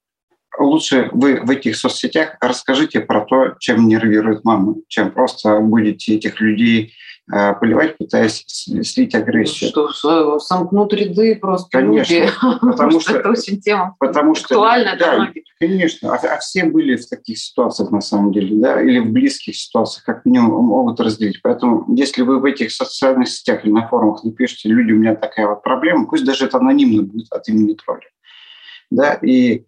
лучше 0.59 1.11
вы 1.13 1.41
в 1.41 1.51
этих 1.51 1.77
соцсетях 1.77 2.37
расскажите 2.41 3.01
про 3.01 3.23
то, 3.23 3.57
чем 3.59 3.89
нервирует 3.89 4.45
маму, 4.45 4.83
чем 4.89 5.11
просто 5.11 5.59
будете 5.61 6.15
этих 6.15 6.41
людей 6.41 6.95
поливать, 7.29 7.99
пытаясь 7.99 8.45
слить 8.47 9.15
агрессию. 9.15 9.71
Что 9.71 10.39
сомкнут 10.39 10.93
ряды 10.95 11.37
просто 11.37 11.69
Конечно, 11.71 12.15
люди. 12.15 12.31
потому 12.61 13.01
что- 13.01 13.19
это 13.19 13.31
очень 13.31 13.61
тема 13.61 13.97
Потому 13.99 14.35
что, 14.35 14.55
актуальная 14.55 14.97
для 14.97 15.07
да, 15.07 15.17
многих. 15.17 15.43
Конечно, 15.59 16.15
а, 16.15 16.19
а 16.19 16.39
все 16.39 16.65
были 16.65 16.97
в 16.97 17.09
таких 17.09 17.39
ситуациях 17.39 17.91
на 17.91 18.01
самом 18.01 18.33
деле, 18.33 18.57
да, 18.61 18.81
или 18.81 18.99
в 18.99 19.11
близких 19.11 19.57
ситуациях, 19.57 20.05
как 20.05 20.25
минимум 20.25 20.67
могут 20.67 21.01
разделить. 21.01 21.41
Поэтому, 21.43 21.85
если 21.97 22.23
вы 22.23 22.39
в 22.39 22.45
этих 22.45 22.71
социальных 22.71 23.29
сетях 23.29 23.65
или 23.65 23.73
на 23.73 23.89
форумах 23.89 24.23
напишите, 24.23 24.69
люди, 24.69 24.93
у 24.93 24.97
меня 24.97 25.17
такая 25.17 25.49
вот 25.49 25.63
проблема, 25.63 26.07
пусть 26.07 26.25
даже 26.25 26.45
это 26.45 26.59
анонимно 26.59 27.03
будет 27.03 27.33
от 27.33 27.49
имени 27.49 27.75
тролля, 27.75 28.09
да, 28.91 29.15
и 29.15 29.65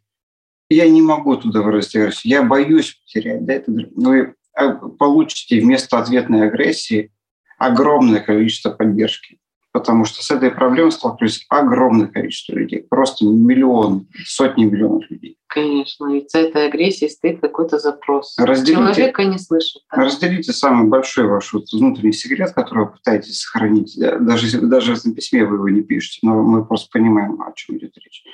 я 0.71 0.89
не 0.89 1.01
могу 1.01 1.37
туда 1.37 1.63
выразить 1.63 1.97
агрессию, 1.97 2.33
я 2.33 2.43
боюсь 2.43 3.01
потерять, 3.05 3.45
да, 3.47 3.55
это 3.55 3.73
вы 3.73 4.35
а, 4.55 4.75
получите 4.75 5.61
вместо 5.61 5.99
ответной 5.99 6.49
агрессии 6.49 7.11
огромное 7.59 8.21
количество 8.21 8.71
поддержки. 8.71 9.39
Потому 9.71 10.07
что 10.07 10.25
с 10.25 10.31
этой 10.31 10.51
проблемой 10.51 10.91
столкнулись 10.93 11.45
огромное 11.51 12.07
количество 12.07 12.55
людей, 12.55 12.87
просто 12.89 13.27
миллионы, 13.27 14.07
сотни 14.25 14.65
миллионов 14.65 15.09
людей. 15.11 15.37
Конечно, 15.47 16.11
ведь 16.11 16.31
за 16.31 16.39
этой 16.39 16.69
агрессией 16.69 17.11
стоит 17.11 17.41
какой-то 17.41 17.79
запрос. 17.79 18.35
Разделите. 18.39 18.95
Человека 18.95 19.25
не 19.25 19.39
слышит. 19.39 19.83
да. 19.95 20.03
Разделите 20.05 20.53
самый 20.53 20.89
большой 20.89 21.27
ваш 21.27 21.53
вот 21.53 21.65
внутренний 21.71 22.13
секрет, 22.13 22.53
который 22.53 22.87
вы 22.87 22.93
пытаетесь 22.93 23.41
сохранить. 23.41 23.95
Да, 23.99 24.19
Даже, 24.19 24.61
даже 24.61 24.95
в 24.95 24.99
этом 24.99 25.15
письме 25.15 25.45
вы 25.45 25.57
его 25.57 25.69
не 25.69 25.83
пишете, 25.83 26.21
но 26.23 26.43
мы 26.43 26.65
просто 26.65 26.89
понимаем, 26.91 27.41
о 27.43 27.53
чем 27.55 27.77
идет 27.77 27.93
речь. 27.99 28.25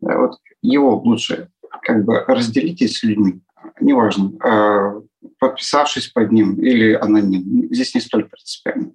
Да, 0.00 0.18
вот 0.18 0.38
его 0.62 0.96
лучше 0.96 1.50
как 1.82 2.04
бы 2.04 2.24
разделите 2.26 2.88
с 2.88 3.02
людьми. 3.02 3.40
Неважно, 3.80 4.32
э, 4.44 5.00
подписавшись 5.38 6.08
под 6.08 6.32
ним 6.32 6.54
или 6.60 6.92
аноним. 6.94 7.68
Здесь 7.72 7.94
не 7.94 8.00
столь 8.00 8.24
принципиально. 8.28 8.92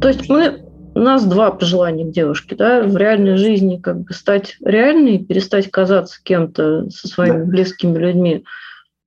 То 0.00 0.08
есть 0.08 0.28
мы 0.28 0.64
у 0.94 0.98
нас 0.98 1.24
два 1.24 1.50
пожелания 1.52 2.04
к 2.04 2.10
девушке, 2.12 2.56
да, 2.56 2.82
в 2.82 2.96
реальной 2.96 3.36
жизни 3.36 3.78
как 3.78 4.00
бы 4.00 4.12
стать 4.12 4.56
реальной, 4.64 5.18
перестать 5.24 5.70
казаться 5.70 6.20
кем-то 6.22 6.88
со 6.90 7.06
своими 7.08 7.38
Да. 7.38 7.44
близкими 7.44 7.96
людьми, 7.96 8.44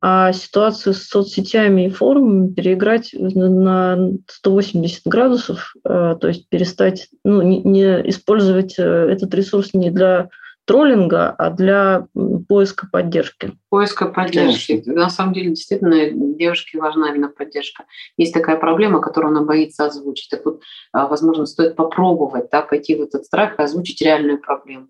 а 0.02 0.34
ситуацию 0.34 0.94
с 0.94 1.04
соцсетями 1.04 1.88
и 1.88 1.90
форумами 1.90 2.54
переиграть 2.54 3.12
на- 3.14 3.50
на 3.50 4.10
180 4.28 5.04
градусов, 5.06 5.74
э, 5.86 6.16
то 6.20 6.28
есть 6.28 6.48
перестать, 6.50 7.10
ну, 7.24 7.42
не, 7.42 7.62
не 7.64 8.10
использовать 8.10 8.76
э, 8.78 8.84
этот 8.84 9.34
ресурс 9.34 9.74
не 9.74 9.92
для 9.92 10.30
троллинга, 10.66 11.32
а 11.32 11.50
для 11.50 12.08
поиска 12.48 12.88
поддержки. 12.92 13.54
Поиска 13.70 14.08
поддержки. 14.08 14.82
Конечно. 14.82 14.94
На 14.94 15.10
самом 15.10 15.34
деле, 15.34 15.50
действительно, 15.50 16.10
девушке 16.12 16.78
важна 16.80 17.10
именно 17.10 17.30
поддержка. 17.30 17.86
Есть 18.18 18.34
такая 18.34 18.58
проблема, 18.58 19.02
которую 19.02 19.32
она 19.32 19.44
боится 19.44 19.86
озвучить. 19.86 20.30
Так 20.30 20.46
вот, 20.46 20.62
а, 20.92 21.08
возможно, 21.08 21.46
стоит 21.46 21.76
попробовать 21.76 22.50
да, 22.52 22.62
пойти 22.62 22.96
в 22.96 23.02
этот 23.02 23.26
страх 23.26 23.60
и 23.60 23.62
озвучить 23.62 24.02
реальную 24.02 24.40
проблему 24.40 24.88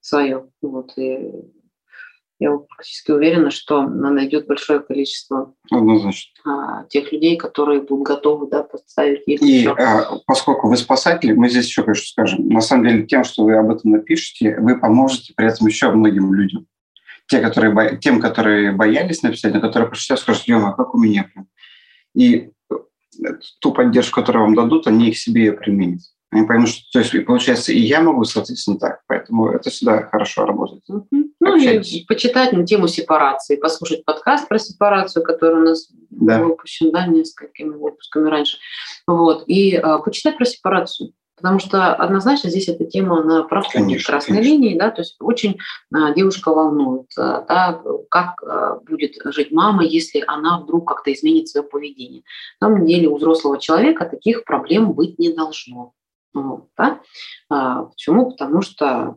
свою. 0.00 0.52
Вот, 0.62 0.92
и 0.96 1.30
я 2.40 2.56
практически 2.56 3.10
уверена, 3.10 3.50
что 3.50 3.80
она 3.80 4.10
найдет 4.10 4.46
большое 4.46 4.80
количество 4.80 5.54
а, 6.46 6.84
тех 6.84 7.12
людей, 7.12 7.36
которые 7.36 7.82
будут 7.82 8.06
готовы 8.06 8.48
да, 8.48 8.62
поставить 8.62 9.22
ей 9.26 9.36
И 9.36 9.66
а, 9.66 10.18
поскольку 10.26 10.68
вы 10.68 10.78
спасатель, 10.78 11.34
мы 11.34 11.50
здесь 11.50 11.66
еще 11.66 11.82
кое-что 11.82 12.06
скажем. 12.06 12.48
На 12.48 12.62
самом 12.62 12.86
деле, 12.86 13.06
тем, 13.06 13.24
что 13.24 13.44
вы 13.44 13.58
об 13.58 13.70
этом 13.70 13.90
напишете, 13.90 14.56
вы 14.58 14.78
поможете 14.78 15.34
при 15.36 15.48
этом 15.48 15.66
еще 15.66 15.90
многим 15.90 16.32
людям. 16.32 16.66
Те, 17.28 17.40
которые. 17.40 17.98
Тем, 17.98 18.20
которые 18.20 18.72
боялись 18.72 19.22
написать, 19.22 19.52
но 19.52 19.60
которые 19.60 19.90
прочитают, 19.90 20.20
скажут, 20.20 20.48
а 20.48 20.72
как 20.72 20.94
у 20.94 20.98
меня. 20.98 21.30
И 22.14 22.52
э, 22.70 22.74
ту 23.60 23.72
поддержку, 23.72 24.18
которую 24.18 24.46
вам 24.46 24.54
дадут, 24.54 24.86
они 24.86 25.10
их 25.10 25.18
себе 25.18 25.52
применят. 25.52 26.00
Они 26.30 26.46
поймут, 26.46 26.68
что 26.68 26.92
то 26.92 26.98
есть, 27.00 27.26
получается, 27.26 27.72
и 27.72 27.80
я 27.80 28.00
могу, 28.00 28.22
соответственно, 28.24 28.78
так. 28.78 29.00
Поэтому 29.08 29.48
это 29.48 29.70
всегда 29.70 30.02
хорошо 30.02 30.46
работает. 30.46 30.82
Ну, 30.88 31.56
и 31.56 32.04
почитать 32.06 32.52
на 32.52 32.64
тему 32.64 32.86
сепарации, 32.86 33.56
послушать 33.56 34.04
подкаст 34.04 34.48
про 34.48 34.58
сепарацию, 34.58 35.24
который 35.24 35.60
у 35.60 35.64
нас 35.64 35.88
да. 36.10 36.38
был 36.38 36.50
выпущен, 36.50 36.92
да, 36.92 37.06
несколькими 37.06 37.70
выпусками 37.70 38.28
раньше. 38.28 38.58
Вот. 39.06 39.44
И 39.48 39.74
а, 39.74 39.98
почитать 39.98 40.36
про 40.36 40.44
сепарацию. 40.44 41.12
Потому 41.40 41.58
что 41.58 41.94
однозначно 41.94 42.50
здесь 42.50 42.68
эта 42.68 42.84
тема 42.84 43.22
на 43.24 43.44
проходит 43.44 44.04
красной 44.04 44.36
конечно. 44.36 44.52
линии, 44.52 44.78
да, 44.78 44.90
то 44.90 45.00
есть 45.00 45.16
очень 45.20 45.58
а, 45.92 46.12
девушка 46.12 46.50
волнует, 46.50 47.06
а, 47.16 47.40
да, 47.48 47.82
как 48.10 48.42
а, 48.42 48.76
будет 48.76 49.14
жить 49.24 49.50
мама, 49.50 49.82
если 49.82 50.22
она 50.26 50.60
вдруг 50.60 50.86
как-то 50.86 51.12
изменит 51.12 51.48
свое 51.48 51.66
поведение. 51.66 52.22
На 52.60 52.68
самом 52.68 52.86
деле 52.86 53.08
у 53.08 53.16
взрослого 53.16 53.58
человека 53.58 54.04
таких 54.04 54.44
проблем 54.44 54.92
быть 54.92 55.18
не 55.18 55.32
должно. 55.32 55.94
Вот, 56.32 56.68
да? 56.76 57.00
а, 57.48 57.84
почему? 57.84 58.30
Потому 58.30 58.62
что 58.62 59.16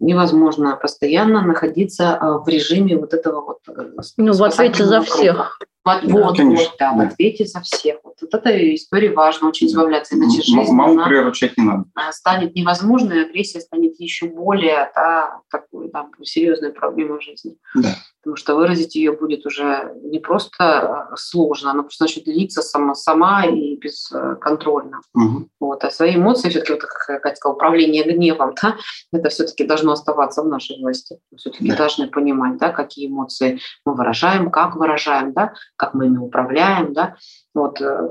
невозможно 0.00 0.76
постоянно 0.76 1.42
находиться 1.42 2.16
а, 2.16 2.38
в 2.38 2.48
режиме 2.48 2.96
вот 2.96 3.14
этого 3.14 3.40
вот... 3.42 3.58
Э, 3.68 3.92
ну, 4.16 4.32
в 4.32 4.42
ответе 4.42 4.84
за 4.84 5.02
всех. 5.02 5.60
Вот, 5.82 6.00
да, 6.04 6.12
вот, 6.12 6.38
вот, 6.38 6.74
да, 6.78 6.92
в 6.92 7.00
ответе 7.00 7.46
за 7.46 7.60
всех. 7.60 8.00
Вот, 8.04 8.16
вот 8.20 8.34
эта 8.34 8.74
история 8.74 9.12
важно 9.12 9.48
очень 9.48 9.66
избавляться, 9.66 10.14
иначе 10.14 10.42
жизнь 10.42 10.72
Маму 10.72 11.04
приручать 11.04 11.56
не 11.56 11.64
надо. 11.64 11.84
А, 11.94 12.12
станет 12.12 12.54
невозможной, 12.54 13.24
агрессия 13.24 13.60
станет 13.60 13.98
еще 13.98 14.26
более 14.26 14.90
да, 14.94 15.40
такой, 15.50 15.90
да, 15.90 16.06
серьезной 16.22 16.72
проблемой 16.72 17.18
в 17.18 17.22
жизни. 17.22 17.56
Да. 17.74 17.94
Потому 18.22 18.36
что 18.36 18.54
выразить 18.54 18.94
ее 18.94 19.12
будет 19.12 19.46
уже 19.46 19.94
не 20.02 20.18
просто 20.18 21.08
а, 21.12 21.16
сложно, 21.16 21.70
она 21.70 21.82
просто 21.82 22.04
начнет 22.04 22.24
длиться 22.26 22.60
сама, 22.60 22.94
сама 22.94 23.46
и 23.46 23.76
бесконтрольно. 23.76 25.00
Угу. 25.14 25.48
Вот. 25.60 25.84
А 25.84 25.90
свои 25.90 26.16
эмоции, 26.16 26.50
все-таки, 26.50 26.72
вот, 26.72 26.82
как 26.82 27.22
Катя 27.22 27.36
сказала, 27.36 27.54
управление 27.54 28.04
гневом, 28.04 28.54
да, 28.60 28.76
это 29.12 29.30
все-таки 29.30 29.64
должно 29.64 29.92
оставаться 29.92 30.42
в 30.42 30.48
нашей 30.48 30.78
власти. 30.78 31.18
Все-таки 31.36 31.70
да. 31.70 31.76
должны 31.76 32.08
понимать, 32.08 32.58
да, 32.58 32.68
какие 32.68 33.08
эмоции 33.08 33.60
мы 33.86 33.94
выражаем, 33.94 34.50
как 34.50 34.76
выражаем, 34.76 35.32
да, 35.32 35.54
как 35.80 35.94
мы 35.94 36.06
ими 36.06 36.18
управляем, 36.18 36.92
да, 36.92 37.16
вот 37.54 37.80
э, 37.80 38.08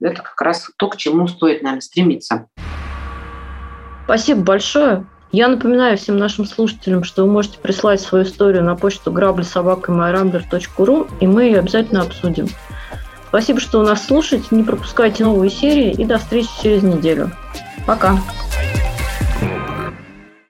это 0.00 0.22
как 0.22 0.40
раз 0.42 0.70
то, 0.76 0.90
к 0.90 0.98
чему 0.98 1.26
стоит, 1.26 1.62
наверное, 1.62 1.80
стремиться. 1.80 2.48
Спасибо 4.04 4.42
большое. 4.42 5.06
Я 5.32 5.48
напоминаю 5.48 5.96
всем 5.96 6.18
нашим 6.18 6.44
слушателям, 6.44 7.04
что 7.04 7.24
вы 7.24 7.32
можете 7.32 7.58
прислать 7.58 8.00
свою 8.00 8.24
историю 8.24 8.62
на 8.62 8.76
почту 8.76 9.10
граблесобакамайрамблер.ру, 9.10 11.06
и 11.20 11.26
мы 11.26 11.44
ее 11.44 11.60
обязательно 11.60 12.02
обсудим. 12.02 12.46
Спасибо, 13.28 13.58
что 13.58 13.80
у 13.80 13.82
нас 13.82 14.06
слушаете, 14.06 14.46
не 14.50 14.62
пропускайте 14.62 15.24
новые 15.24 15.50
серии, 15.50 15.92
и 15.92 16.04
до 16.04 16.18
встречи 16.18 16.48
через 16.62 16.82
неделю. 16.82 17.30
Пока! 17.86 18.18